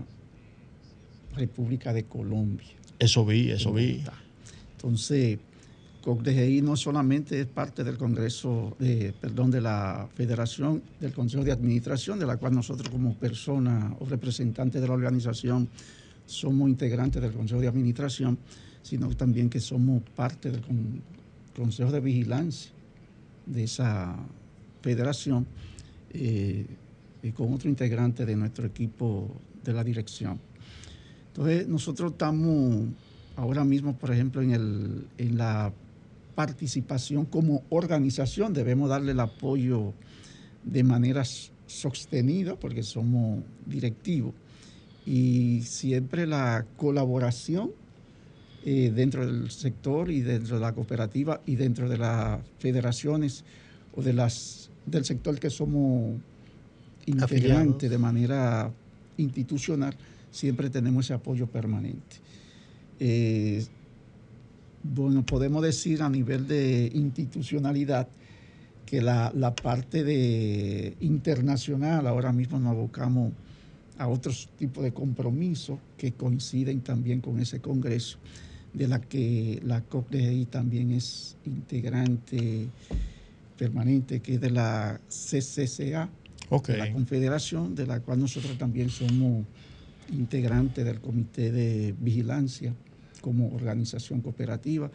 República 1.35 1.91
de 1.91 2.05
Colombia. 2.05 2.77
Eso 2.99 3.25
vi, 3.25 3.51
eso 3.51 3.71
vi. 3.73 4.03
Entonces, 4.75 5.39
COCDGI 6.03 6.61
no 6.61 6.75
solamente 6.75 7.39
es 7.41 7.47
parte 7.47 7.83
del 7.83 7.97
Congreso, 7.97 8.75
de, 8.79 9.13
perdón, 9.19 9.51
de 9.51 9.61
la 9.61 10.07
Federación 10.15 10.81
del 10.99 11.13
Consejo 11.13 11.43
de 11.43 11.51
Administración, 11.51 12.17
de 12.19 12.25
la 12.25 12.37
cual 12.37 12.53
nosotros 12.53 12.89
como 12.89 13.13
persona 13.15 13.93
o 13.99 14.05
representante 14.05 14.79
de 14.79 14.87
la 14.87 14.93
organización 14.93 15.67
somos 16.25 16.69
integrantes 16.69 17.21
del 17.21 17.33
Consejo 17.33 17.59
de 17.61 17.67
Administración, 17.67 18.37
sino 18.81 19.09
también 19.15 19.49
que 19.49 19.59
somos 19.59 20.01
parte 20.15 20.49
del 20.51 20.61
con- 20.61 21.01
Consejo 21.55 21.91
de 21.91 21.99
Vigilancia 21.99 22.71
de 23.45 23.63
esa 23.63 24.15
federación 24.81 25.45
eh, 26.13 26.65
y 27.23 27.31
con 27.31 27.51
otro 27.53 27.67
integrante 27.69 28.25
de 28.25 28.35
nuestro 28.35 28.65
equipo 28.67 29.29
de 29.63 29.73
la 29.73 29.83
dirección. 29.83 30.39
Entonces, 31.37 31.67
nosotros 31.67 32.13
estamos 32.13 32.87
ahora 33.35 33.63
mismo, 33.63 33.95
por 33.95 34.11
ejemplo, 34.11 34.41
en, 34.41 34.51
el, 34.51 35.07
en 35.19 35.37
la 35.37 35.71
participación 36.33 37.25
como 37.25 37.63
organización, 37.69 38.53
debemos 38.53 38.89
darle 38.89 39.11
el 39.11 39.19
apoyo 39.19 39.93
de 40.63 40.83
manera 40.83 41.23
sostenida, 41.67 42.55
porque 42.55 42.81
somos 42.81 43.43
directivos, 43.67 44.33
y 45.05 45.61
siempre 45.61 46.25
la 46.25 46.65
colaboración 46.75 47.69
eh, 48.65 48.91
dentro 48.93 49.23
del 49.25 49.51
sector 49.51 50.09
y 50.09 50.21
dentro 50.21 50.55
de 50.55 50.61
la 50.61 50.73
cooperativa 50.73 51.39
y 51.45 51.55
dentro 51.55 51.87
de 51.87 51.99
las 51.99 52.41
federaciones 52.57 53.43
o 53.95 54.01
de 54.01 54.13
las 54.13 54.71
del 54.87 55.05
sector 55.05 55.39
que 55.39 55.49
somos 55.49 56.15
integrantes 57.05 57.89
de 57.89 57.97
manera 57.97 58.71
institucional, 59.17 59.95
siempre 60.31 60.69
tenemos 60.69 61.05
ese 61.05 61.13
apoyo 61.13 61.47
permanente. 61.47 62.17
Eh, 62.99 63.65
bueno, 64.83 65.25
podemos 65.25 65.63
decir 65.63 66.01
a 66.01 66.09
nivel 66.09 66.47
de 66.47 66.91
institucionalidad 66.93 68.07
que 68.85 69.01
la, 69.01 69.31
la 69.35 69.53
parte 69.53 70.03
de 70.03 70.95
internacional, 71.01 72.07
ahora 72.07 72.31
mismo 72.31 72.57
nos 72.59 72.71
abocamos 72.71 73.33
a 73.97 74.07
otros 74.07 74.49
tipos 74.57 74.83
de 74.83 74.93
compromisos 74.93 75.79
que 75.97 76.13
coinciden 76.13 76.81
también 76.81 77.19
con 77.19 77.39
ese 77.39 77.59
congreso, 77.59 78.17
de 78.73 78.87
la 78.87 79.01
que 79.01 79.59
la 79.65 79.81
COPDI 79.81 80.45
también 80.45 80.91
es 80.91 81.35
integrante 81.45 82.67
permanente, 83.57 84.19
que 84.19 84.35
es 84.35 84.41
de 84.41 84.51
la 84.51 84.99
CCCA, 85.09 86.09
Ok. 86.49 86.67
de 86.67 86.77
la 86.77 86.93
Confederación, 86.93 87.75
de 87.75 87.87
la 87.87 87.99
cual 87.99 88.19
nosotros 88.19 88.57
también 88.57 88.89
somos 88.89 89.45
integrantes 90.11 90.85
del 90.85 90.99
Comité 90.99 91.51
de 91.51 91.95
Vigilancia 91.99 92.73
como 93.21 93.53
organización 93.53 94.21
cooperativa. 94.21 94.89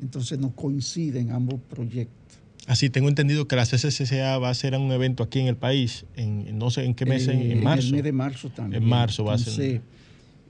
Entonces 0.00 0.38
nos 0.38 0.52
coinciden 0.52 1.30
ambos 1.30 1.60
proyectos. 1.68 2.38
Así 2.66 2.90
tengo 2.90 3.08
entendido 3.08 3.46
que 3.46 3.56
la 3.56 3.64
CCCA 3.64 4.38
va 4.38 4.48
a 4.48 4.50
hacer 4.50 4.74
un 4.74 4.90
evento 4.90 5.22
aquí 5.22 5.38
en 5.38 5.46
el 5.46 5.56
país, 5.56 6.04
en 6.16 6.58
no 6.58 6.70
sé 6.70 6.84
en 6.84 6.94
qué 6.94 7.06
mes, 7.06 7.28
Eh, 7.28 7.52
en, 7.52 7.62
marzo. 7.62 7.82
En 7.82 7.86
el 7.86 7.92
mes 7.92 8.04
de 8.04 8.12
marzo 8.12 8.50
también. 8.50 8.82
En 8.82 8.88
marzo 8.88 9.24
va 9.24 9.34
a 9.34 9.38
ser. 9.38 9.48
Entonces, 9.52 9.80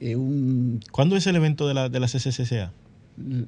eh, 0.00 0.16
un, 0.16 0.80
¿Cuándo 0.90 1.16
es 1.16 1.26
el 1.26 1.36
evento 1.36 1.68
de 1.68 1.74
la, 1.74 1.88
de 1.88 2.00
la 2.00 2.06
CCCA? 2.06 2.72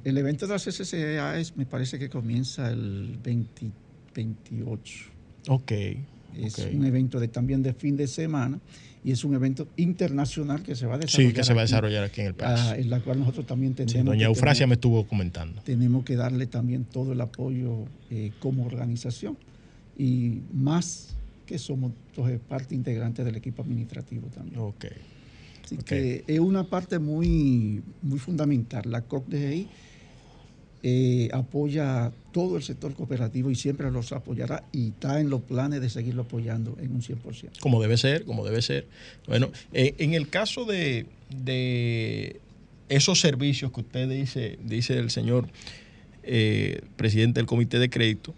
el 0.03 0.17
evento 0.17 0.47
de 0.47 0.53
la 0.53 0.59
CCCA 0.59 1.39
es, 1.39 1.55
me 1.55 1.65
parece 1.65 1.99
que 1.99 2.09
comienza 2.09 2.71
el 2.71 3.19
20 3.23 3.71
28. 4.15 5.05
Ok. 5.47 5.71
Es 6.37 6.57
un 6.73 6.85
evento 6.85 7.19
de, 7.19 7.27
también 7.27 7.61
de 7.63 7.73
fin 7.73 7.95
de 7.97 8.07
semana 8.07 8.59
y 9.03 9.11
es 9.11 9.23
un 9.23 9.33
evento 9.33 9.67
internacional 9.77 10.61
que 10.61 10.75
se 10.75 10.85
va 10.85 10.95
a 10.95 10.97
desarrollar. 10.97 11.31
Sí, 11.31 11.35
que 11.35 11.43
se 11.43 11.53
va 11.53 11.61
a 11.61 11.63
aquí, 11.63 11.71
desarrollar 11.71 12.03
aquí 12.03 12.21
en 12.21 12.27
el 12.27 12.33
país. 12.33 12.59
ah, 12.61 12.75
en 12.77 12.89
la 12.89 12.99
cual 13.01 13.19
nosotros 13.19 13.45
también 13.45 13.73
Sí, 13.77 13.85
tenemos. 13.85 14.13
doña 14.13 14.25
Eufrasia 14.27 14.67
me 14.67 14.73
estuvo 14.75 15.05
comentando. 15.07 15.61
tenemos 15.63 16.03
que 16.03 16.15
darle 16.15 16.47
también 16.47 16.83
todo 16.85 17.13
el 17.13 17.21
apoyo 17.21 17.85
eh, 18.11 18.31
como 18.39 18.65
organización 18.65 19.37
y 19.97 20.41
más 20.53 21.15
que 21.45 21.57
somos 21.57 21.91
entonces, 22.09 22.39
parte 22.47 22.75
integrante 22.75 23.23
del 23.23 23.35
equipo 23.35 23.61
administrativo 23.63 24.27
también. 24.27 24.59
Ok. 24.59 24.85
Así 25.65 25.77
que 25.77 26.23
es 26.27 26.39
una 26.39 26.63
parte 26.63 26.99
muy, 26.99 27.81
muy 28.01 28.19
fundamental. 28.19 28.83
La 28.87 29.01
COCDGI 29.01 29.67
eh, 30.83 31.29
apoya 31.33 32.11
todo 32.31 32.55
el 32.57 32.63
sector 32.63 32.93
cooperativo 32.93 33.51
y 33.51 33.55
siempre 33.55 33.91
los 33.91 34.11
apoyará 34.13 34.63
y 34.71 34.89
está 34.89 35.19
en 35.19 35.29
los 35.29 35.41
planes 35.41 35.81
de 35.81 35.89
seguirlo 35.89 36.21
apoyando 36.21 36.77
en 36.81 36.91
un 36.91 37.01
100%. 37.01 37.59
Como 37.59 37.81
debe 37.81 37.97
ser, 37.97 38.23
como 38.25 38.45
debe 38.45 38.61
ser. 38.61 38.87
Bueno, 39.27 39.49
eh, 39.73 39.95
en 39.97 40.13
el 40.13 40.29
caso 40.29 40.63
de, 40.65 41.05
de 41.29 42.39
esos 42.87 43.19
servicios 43.19 43.71
que 43.71 43.81
usted 43.81 44.09
dice, 44.09 44.57
dice 44.63 44.97
el 44.97 45.09
señor 45.11 45.47
eh, 46.23 46.81
presidente 46.95 47.39
del 47.39 47.45
comité 47.47 47.77
de 47.79 47.89
crédito, 47.89 48.33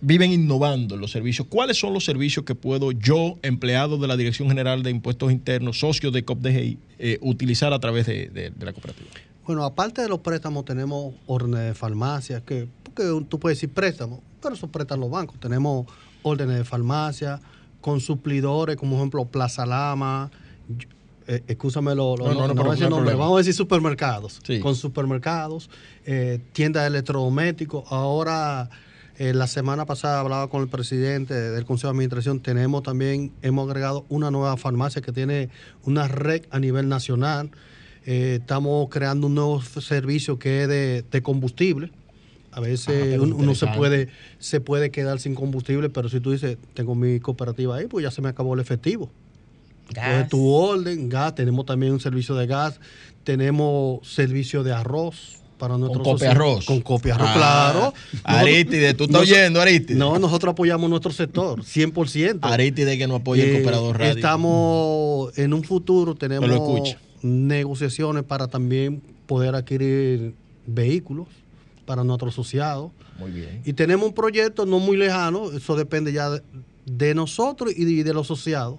viven 0.00 0.32
innovando 0.32 0.94
en 0.94 1.00
los 1.02 1.10
servicios. 1.10 1.46
¿Cuáles 1.48 1.78
son 1.78 1.92
los 1.92 2.04
servicios 2.04 2.44
que 2.44 2.54
puedo 2.54 2.90
yo, 2.92 3.38
empleado 3.42 3.98
de 3.98 4.08
la 4.08 4.16
Dirección 4.16 4.48
General 4.48 4.82
de 4.82 4.90
Impuestos 4.90 5.30
Internos, 5.30 5.78
socio 5.78 6.10
de 6.10 6.24
COPDGI, 6.24 6.78
utilizar 7.20 7.72
a 7.74 7.78
través 7.78 8.06
de- 8.06 8.28
de 8.30 8.64
la 8.64 8.72
cooperativa? 8.72 9.08
Bueno, 9.46 9.64
aparte 9.64 10.02
de 10.02 10.08
los 10.08 10.20
préstamos, 10.20 10.64
tenemos 10.64 11.14
órdenes 11.26 11.60
de 11.66 11.74
farmacia, 11.74 12.40
que 12.40 12.68
porque 12.82 13.04
tú 13.28 13.38
puedes 13.38 13.58
decir 13.58 13.70
préstamos, 13.72 14.20
pero 14.42 14.54
eso 14.54 14.68
prestan 14.68 15.00
los 15.00 15.10
bancos. 15.10 15.38
Tenemos 15.40 15.86
órdenes 16.22 16.56
de 16.58 16.64
farmacia, 16.64 17.40
con 17.80 18.00
suplidores, 18.00 18.76
como 18.76 18.96
ejemplo 18.96 19.24
Plaza 19.24 19.64
Lama, 19.66 20.30
eh, 21.26 21.42
excúsame 21.48 21.94
lo, 21.94 22.16
lo- 22.16 22.26
No, 22.28 22.34
no, 22.34 22.54
no, 22.54 22.88
nombre, 22.90 23.14
vamos 23.14 23.34
a 23.36 23.38
decir 23.38 23.54
supermercados, 23.54 24.40
Sí. 24.44 24.60
con 24.60 24.74
supermercados, 24.74 25.70
eh, 26.04 26.40
tiendas 26.52 26.82
de 26.82 26.88
electrodomésticos. 26.88 27.84
Ahora, 27.90 28.68
eh, 29.18 29.32
la 29.34 29.46
semana 29.46 29.86
pasada 29.86 30.20
hablaba 30.20 30.48
con 30.48 30.62
el 30.62 30.68
presidente 30.68 31.34
del 31.34 31.64
Consejo 31.64 31.88
de 31.88 31.96
Administración, 31.96 32.40
tenemos 32.40 32.82
también, 32.82 33.32
hemos 33.42 33.66
agregado 33.68 34.04
una 34.08 34.30
nueva 34.30 34.56
farmacia 34.56 35.00
que 35.02 35.12
tiene 35.12 35.48
una 35.84 36.06
red 36.08 36.42
a 36.50 36.58
nivel 36.58 36.88
nacional. 36.88 37.50
Eh, 38.06 38.38
estamos 38.40 38.88
creando 38.88 39.26
un 39.26 39.34
nuevo 39.34 39.60
servicio 39.62 40.38
que 40.38 40.62
es 40.62 40.68
de, 40.68 41.04
de 41.10 41.22
combustible. 41.22 41.90
A 42.52 42.56
Ah, 42.56 42.60
veces 42.60 42.86
pero 43.10 43.22
uno, 43.22 43.36
uno 43.36 43.54
se 43.54 43.66
puede 43.68 44.08
se 44.40 44.60
puede 44.60 44.90
quedar 44.90 45.20
sin 45.20 45.34
combustible, 45.36 45.88
pero 45.88 46.08
si 46.08 46.18
tú 46.18 46.32
dices, 46.32 46.56
tengo 46.74 46.94
mi 46.96 47.20
cooperativa 47.20 47.76
ahí, 47.76 47.86
pues 47.86 48.02
ya 48.02 48.10
se 48.10 48.20
me 48.22 48.28
acabó 48.28 48.54
el 48.54 48.60
efectivo. 48.60 49.08
Gas. 49.92 50.28
Tu 50.28 50.48
orden, 50.48 51.08
gas, 51.08 51.34
tenemos 51.34 51.64
también 51.66 51.92
un 51.92 52.00
servicio 52.00 52.34
de 52.34 52.46
gas, 52.46 52.80
tenemos 53.24 54.06
servicio 54.08 54.62
de 54.64 54.72
arroz 54.72 55.36
para 55.58 55.76
nuestros 55.78 56.02
copia 56.02 56.30
socios- 56.30 56.34
arroz. 56.34 56.64
Con 56.64 56.80
copia 56.80 57.14
arroz, 57.14 57.28
Ah, 57.30 57.34
claro. 57.36 57.94
Arítide, 58.24 58.94
¿tú 58.94 59.04
estás 59.04 59.20
oyendo, 59.20 59.60
Arítide? 59.60 59.98
No, 59.98 60.18
nosotros 60.18 60.52
apoyamos 60.52 60.88
nuestro 60.90 61.12
sector, 61.12 61.62
100%. 61.62 62.38
Arítide 62.42 62.96
que 62.98 63.06
no 63.06 63.16
apoya 63.16 63.44
el 63.44 63.50
Eh, 63.50 63.52
cooperador 63.58 63.98
radio. 63.98 64.12
Estamos 64.14 65.38
en 65.38 65.52
un 65.54 65.62
futuro, 65.62 66.14
tenemos 66.14 66.48
lo 66.48 66.54
escucha. 66.56 66.98
Negociaciones 67.22 68.24
para 68.24 68.48
también 68.48 69.02
poder 69.26 69.54
adquirir 69.54 70.34
vehículos 70.66 71.28
para 71.86 72.04
nuestros 72.04 72.34
asociados. 72.34 72.92
Muy 73.18 73.30
bien. 73.32 73.62
Y 73.64 73.72
tenemos 73.72 74.06
un 74.08 74.14
proyecto 74.14 74.64
no 74.66 74.78
muy 74.78 74.96
lejano, 74.96 75.50
eso 75.52 75.76
depende 75.76 76.12
ya 76.12 76.30
de, 76.30 76.42
de 76.86 77.14
nosotros 77.14 77.72
y 77.76 77.84
de, 77.84 78.04
de 78.04 78.14
los 78.14 78.26
asociados, 78.26 78.78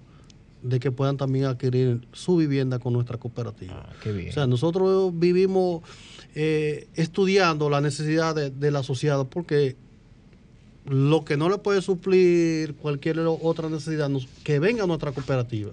de 0.64 0.80
que 0.80 0.92
puedan 0.92 1.18
también 1.18 1.46
adquirir 1.46 2.02
su 2.14 2.38
vivienda 2.38 2.80
con 2.80 2.94
nuestra 2.94 3.18
cooperativa. 3.18 3.86
Ah, 3.88 3.94
qué 4.04 4.12
bien. 4.12 4.30
O 4.30 4.32
sea, 4.32 4.48
nosotros 4.48 5.12
vivimos 5.18 5.82
eh, 6.36 6.88
estudiando 6.96 7.70
la 7.70 7.82
necesidad 7.82 8.34
de- 8.36 8.50
del 8.52 8.76
asociado 8.76 9.30
porque 9.30 9.76
lo 10.86 11.24
que 11.26 11.38
no 11.38 11.50
le 11.50 11.58
puede 11.60 11.82
suplir 11.82 12.74
cualquier 12.76 13.20
otra 13.20 13.70
necesidad, 13.70 14.10
que 14.44 14.60
venga 14.60 14.84
a 14.84 14.88
nuestra 14.88 15.12
cooperativa. 15.12 15.72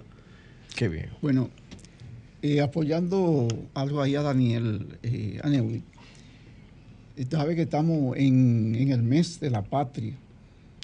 qué 0.75 0.87
bien. 0.87 1.09
Bueno, 1.21 1.49
eh, 2.41 2.61
apoyando 2.61 3.47
algo 3.73 4.01
ahí 4.01 4.15
a 4.15 4.21
Daniel 4.21 4.97
eh, 5.03 5.39
Aneudi, 5.43 5.83
eh, 7.17 7.25
sabe 7.29 7.55
que 7.55 7.63
estamos 7.63 8.15
en, 8.17 8.75
en 8.75 8.91
el 8.91 9.03
mes 9.03 9.39
de 9.39 9.49
la 9.49 9.61
patria 9.61 10.13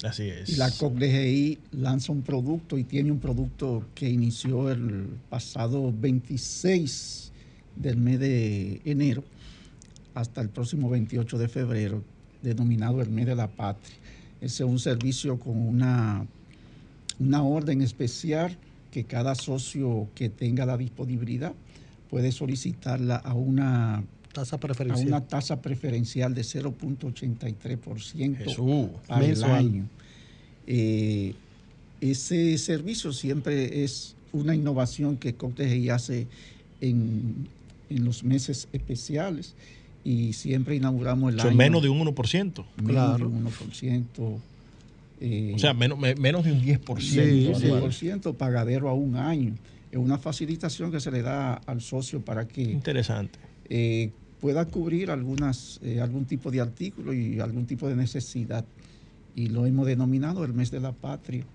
Así 0.03 0.23
es. 0.23 0.49
y 0.49 0.57
la 0.57 0.69
COCDGI 0.69 1.59
lanza 1.71 2.11
un 2.11 2.21
producto 2.21 2.77
y 2.77 2.83
tiene 2.83 3.11
un 3.11 3.19
producto 3.19 3.85
que 3.95 4.09
inició 4.09 4.69
el 4.69 5.07
pasado 5.29 5.93
26 5.97 7.31
del 7.77 7.97
mes 7.97 8.19
de 8.19 8.81
enero 8.85 9.23
hasta 10.13 10.41
el 10.41 10.49
próximo 10.49 10.89
28 10.89 11.37
de 11.37 11.47
febrero, 11.47 12.01
denominado 12.41 13.01
el 13.01 13.09
mes 13.09 13.25
de 13.25 13.35
la 13.35 13.47
patria. 13.47 13.95
Ese 14.39 14.63
es 14.63 14.69
un 14.69 14.79
servicio 14.79 15.39
con 15.39 15.57
una, 15.57 16.25
una 17.19 17.43
orden 17.43 17.81
especial 17.81 18.57
que 18.95 19.03
cada 19.03 19.35
socio 19.35 20.07
que 20.15 20.29
tenga 20.29 20.65
la 20.65 20.77
disponibilidad 20.77 21.51
puede 22.09 22.31
solicitarla 22.31 23.17
a 23.17 23.33
una, 23.33 24.05
Tasa 24.31 24.55
a 24.55 24.59
preferencial. 24.61 25.07
una 25.09 25.19
tasa 25.27 25.61
preferencial 25.61 26.33
de 26.33 26.43
0.83% 26.43 28.37
Jesús. 28.37 28.87
para 29.05 29.21
el 29.21 29.27
Mensual. 29.27 29.51
año. 29.51 29.83
Eh, 30.65 31.33
ese 31.99 32.57
servicio 32.57 33.11
siempre 33.11 33.83
es 33.83 34.15
una 34.31 34.55
innovación 34.55 35.17
que 35.17 35.33
COCTGI 35.35 35.89
hace 35.89 36.27
en, 36.79 37.49
en 37.89 38.05
los 38.05 38.23
meses 38.23 38.69
especiales 38.71 39.55
y 40.05 40.31
siempre 40.31 40.77
inauguramos 40.77 41.33
el 41.33 41.39
Son 41.41 41.49
año. 41.49 41.57
menos 41.57 41.81
de 41.83 41.89
un 41.89 41.99
1%. 41.99 42.63
menos 42.77 42.91
Claro. 42.91 43.17
de 43.17 43.25
un 43.25 43.45
1%. 43.45 44.37
Eh, 45.19 45.53
O 45.55 45.59
sea, 45.59 45.73
menos, 45.73 45.97
me- 45.97 46.15
menos 46.15 46.43
de 46.43 46.51
un 46.51 46.61
10%. 46.61 46.99
Sí, 46.99 47.47
un 47.47 47.55
sí. 47.59 47.65
anual. 47.67 47.83
10% 47.91 48.35
pagadero 48.35 48.89
a 48.89 48.93
un 48.93 49.15
año. 49.15 49.55
Es 49.91 49.97
una 49.97 50.17
facilitación 50.17 50.91
que 50.91 50.99
se 50.99 51.09
le 51.11 51.21
da 51.21 51.53
al 51.53 51.81
socio 51.81 52.19
para 52.23 52.47
que 52.47 52.61
Interesante. 52.63 53.39
eh, 53.69 54.11
pueda 54.41 54.65
cubrir 54.65 55.09
algunas, 55.09 55.79
eh, 55.83 56.01
algún 56.01 56.25
tipo 56.25 56.51
de 56.51 56.59
artículo 56.61 57.13
y 57.13 57.39
algún 57.39 57.65
tipo 57.65 57.87
de 57.87 57.95
necesidad. 57.95 58.65
Y 59.35 59.47
lo 59.47 59.65
hemos 59.65 59.85
denominado 59.87 60.43
el 60.45 60.53
mes 60.53 60.69
de 60.71 60.79
la 60.81 60.91
patria. 60.91 61.45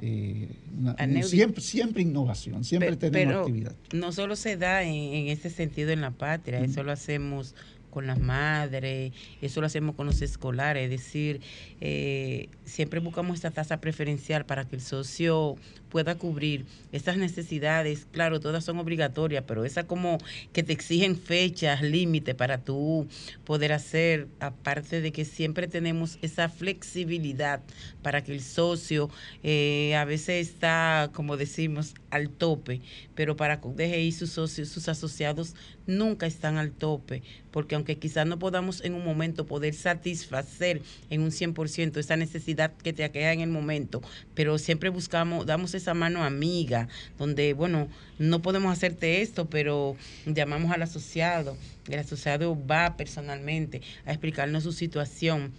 Eh, 0.00 0.48
una- 0.80 0.96
siempre, 1.22 1.60
siempre 1.62 2.02
innovación, 2.02 2.64
siempre 2.64 2.96
tenemos 2.96 3.12
pero 3.32 3.40
actividad. 3.42 3.74
no 3.92 4.10
solo 4.10 4.34
se 4.36 4.56
da 4.56 4.82
en, 4.82 4.94
en 4.94 5.28
ese 5.28 5.50
sentido 5.50 5.90
en 5.90 6.00
la 6.00 6.10
patria, 6.10 6.60
eso 6.60 6.82
lo 6.82 6.90
hacemos 6.92 7.54
con 7.92 8.06
las 8.06 8.18
madres, 8.18 9.12
eso 9.40 9.60
lo 9.60 9.66
hacemos 9.66 9.94
con 9.94 10.06
los 10.06 10.22
escolares, 10.22 10.84
es 10.84 10.90
decir, 10.90 11.40
eh, 11.80 12.48
siempre 12.64 12.98
buscamos 12.98 13.36
esta 13.36 13.50
tasa 13.50 13.80
preferencial 13.80 14.46
para 14.46 14.64
que 14.64 14.76
el 14.76 14.82
socio 14.82 15.56
pueda 15.92 16.14
cubrir 16.14 16.64
estas 16.90 17.18
necesidades, 17.18 18.06
claro, 18.10 18.40
todas 18.40 18.64
son 18.64 18.78
obligatorias, 18.78 19.44
pero 19.46 19.66
esa 19.66 19.86
como 19.86 20.16
que 20.54 20.62
te 20.62 20.72
exigen 20.72 21.18
fechas, 21.18 21.82
límite 21.82 22.34
para 22.34 22.64
tú 22.64 23.06
poder 23.44 23.74
hacer, 23.74 24.26
aparte 24.40 25.02
de 25.02 25.12
que 25.12 25.26
siempre 25.26 25.68
tenemos 25.68 26.18
esa 26.22 26.48
flexibilidad 26.48 27.60
para 28.00 28.24
que 28.24 28.32
el 28.32 28.40
socio 28.40 29.10
eh, 29.42 29.94
a 29.94 30.06
veces 30.06 30.48
está, 30.48 31.10
como 31.12 31.36
decimos, 31.36 31.92
al 32.08 32.30
tope, 32.30 32.80
pero 33.14 33.36
para 33.36 33.58
DGI 33.58 34.12
sus 34.12 34.30
socios, 34.30 34.68
sus 34.70 34.88
asociados 34.88 35.54
nunca 35.86 36.26
están 36.26 36.56
al 36.56 36.72
tope, 36.72 37.22
porque 37.50 37.74
aunque 37.74 37.98
quizás 37.98 38.26
no 38.26 38.38
podamos 38.38 38.82
en 38.84 38.94
un 38.94 39.04
momento 39.04 39.46
poder 39.46 39.74
satisfacer 39.74 40.80
en 41.10 41.22
un 41.22 41.30
100% 41.30 41.98
esa 41.98 42.16
necesidad 42.16 42.72
que 42.76 42.92
te 42.92 43.04
aqueja 43.04 43.32
en 43.32 43.40
el 43.40 43.50
momento, 43.50 44.02
pero 44.34 44.58
siempre 44.58 44.90
buscamos, 44.90 45.46
damos 45.46 45.74
esa 45.82 45.94
mano 45.94 46.24
amiga, 46.24 46.88
donde, 47.18 47.52
bueno, 47.52 47.88
no 48.18 48.40
podemos 48.40 48.72
hacerte 48.72 49.22
esto, 49.22 49.48
pero 49.48 49.96
llamamos 50.26 50.72
al 50.72 50.82
asociado, 50.82 51.56
el 51.88 51.98
asociado 51.98 52.56
va 52.66 52.96
personalmente 52.96 53.82
a 54.06 54.12
explicarnos 54.12 54.62
su 54.62 54.72
situación 54.72 55.52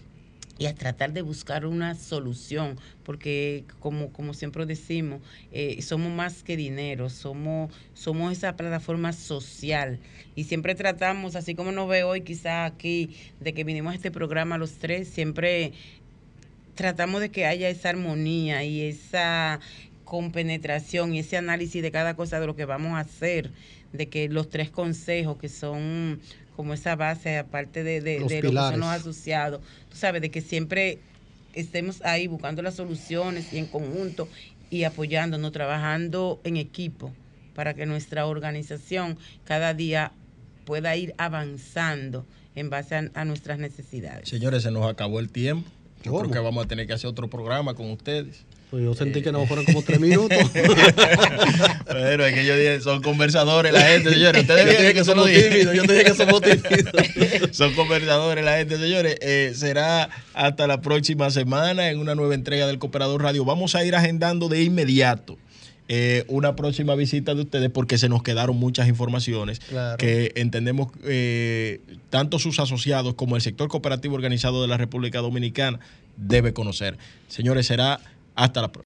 y 0.58 0.68
a 0.68 0.76
tratar 0.76 1.14
de 1.14 1.22
buscar 1.22 1.66
una 1.66 1.96
solución, 1.96 2.78
porque 3.04 3.66
como, 3.80 4.14
como 4.14 4.34
siempre 4.34 4.66
decimos, 4.66 5.22
eh, 5.52 5.82
somos 5.82 6.12
más 6.12 6.44
que 6.44 6.56
dinero, 6.56 7.10
somos, 7.10 7.72
somos 7.94 8.32
esa 8.32 8.56
plataforma 8.56 9.14
social. 9.14 10.00
Y 10.36 10.44
siempre 10.44 10.76
tratamos, 10.76 11.36
así 11.36 11.56
como 11.56 11.72
nos 11.72 11.90
ve 11.90 12.04
hoy 12.04 12.22
quizá 12.22 12.66
aquí, 12.66 13.16
de 13.40 13.54
que 13.54 13.64
vinimos 13.64 13.94
a 13.94 13.96
este 13.96 14.12
programa 14.12 14.58
los 14.58 14.74
tres, 14.74 15.08
siempre 15.08 15.74
tratamos 16.76 17.22
de 17.22 17.30
que 17.30 17.46
haya 17.46 17.70
esa 17.70 17.90
armonía 17.90 18.64
y 18.64 18.82
esa 18.82 19.60
compenetración 20.14 21.16
y 21.16 21.20
ese 21.22 21.38
análisis 21.38 21.82
de 21.82 21.90
cada 21.90 22.16
cosa 22.16 22.40
de 22.40 22.46
lo 22.46 22.56
que 22.56 22.66
vamos 22.66 22.92
a 22.92 23.00
hacer, 23.00 23.50
de 23.94 24.10
que 24.10 24.30
los 24.30 24.48
tres 24.48 24.70
consejos 24.70 25.38
que 25.38 25.50
son 25.50 26.20
como 26.56 26.76
esa 26.76 26.96
base, 26.96 27.40
aparte 27.40 27.84
de, 27.84 28.00
de, 28.00 28.20
de 28.20 28.44
lo 28.44 28.52
que 28.52 28.58
son 28.58 28.80
los 28.80 28.90
asociados, 28.90 29.62
tú 29.90 29.98
sabes, 29.98 30.22
de 30.22 30.30
que 30.30 30.42
siempre 30.42 31.00
estemos 31.56 32.04
ahí 32.04 32.28
buscando 32.28 32.62
las 32.62 32.76
soluciones 32.76 33.52
y 33.54 33.58
en 33.58 33.66
conjunto 33.66 34.28
y 34.70 34.84
apoyándonos, 34.84 35.52
trabajando 35.52 36.40
en 36.44 36.58
equipo 36.58 37.12
para 37.56 37.74
que 37.74 37.88
nuestra 37.88 38.28
organización 38.28 39.18
cada 39.46 39.74
día 39.74 40.12
pueda 40.66 40.96
ir 40.96 41.16
avanzando 41.18 42.24
en 42.54 42.70
base 42.70 42.94
a, 42.94 43.10
a 43.16 43.26
nuestras 43.26 43.58
necesidades. 43.58 44.30
Señores, 44.30 44.62
se 44.62 44.70
nos 44.70 44.88
acabó 44.88 45.20
el 45.20 45.30
tiempo. 45.30 45.68
Yo 46.04 46.20
creo 46.20 46.30
que 46.30 46.38
vamos 46.38 46.66
a 46.66 46.68
tener 46.68 46.86
que 46.86 46.94
hacer 46.94 47.10
otro 47.10 47.32
programa 47.32 47.74
con 47.74 47.90
ustedes. 47.90 48.46
Pues 48.74 48.84
yo 48.84 48.96
sentí 48.96 49.22
que 49.22 49.32
no 49.32 49.46
fueron 49.46 49.66
como 49.66 49.84
tres 49.84 50.00
minutos. 50.00 50.36
Pero 51.86 52.26
es 52.26 52.34
que 52.34 52.44
yo 52.44 52.58
dije, 52.58 52.82
son 52.82 53.04
conversadores 53.04 53.72
la 53.72 53.82
gente, 53.82 54.12
señores. 54.12 54.42
Ustedes 54.42 54.80
dije 54.80 54.94
que 54.96 55.04
somos 55.04 55.28
tímidos, 55.28 55.76
yo 55.76 55.84
dije 55.84 56.04
que 56.06 56.14
somos 56.16 56.42
tímidos. 56.42 57.56
son 57.56 57.76
conversadores 57.76 58.44
la 58.44 58.58
gente, 58.58 58.80
señores. 58.80 59.18
Eh, 59.22 59.52
será 59.54 60.10
hasta 60.34 60.66
la 60.66 60.82
próxima 60.82 61.30
semana 61.30 61.92
en 61.92 62.00
una 62.00 62.16
nueva 62.16 62.34
entrega 62.34 62.66
del 62.66 62.80
Cooperador 62.80 63.22
Radio. 63.22 63.46
Vamos 63.46 63.76
a 63.76 63.86
ir 63.86 63.96
agendando 63.96 64.50
de 64.50 64.64
inmediato. 64.64 65.38
Eh, 65.88 66.24
una 66.28 66.56
próxima 66.56 66.96
visita 66.96 67.36
de 67.36 67.42
ustedes 67.42 67.70
porque 67.70 68.00
se 68.00 68.10
nos 68.10 68.24
quedaron 68.24 68.56
muchas 68.56 68.88
informaciones 68.88 69.60
claro. 69.60 69.98
que 69.98 70.32
entendemos 70.36 70.88
eh, 71.04 71.82
tanto 72.10 72.40
sus 72.40 72.60
asociados 72.60 73.14
como 73.14 73.36
el 73.36 73.44
sector 73.44 73.68
cooperativo 73.68 74.16
organizado 74.16 74.64
de 74.64 74.68
la 74.68 74.78
República 74.78 75.20
Dominicana 75.20 75.80
debe 76.18 76.54
conocer. 76.54 76.98
Señores, 77.28 77.68
será 77.68 78.00
hasta 78.36 78.62
la 78.62 78.72
próxima. 78.72 78.82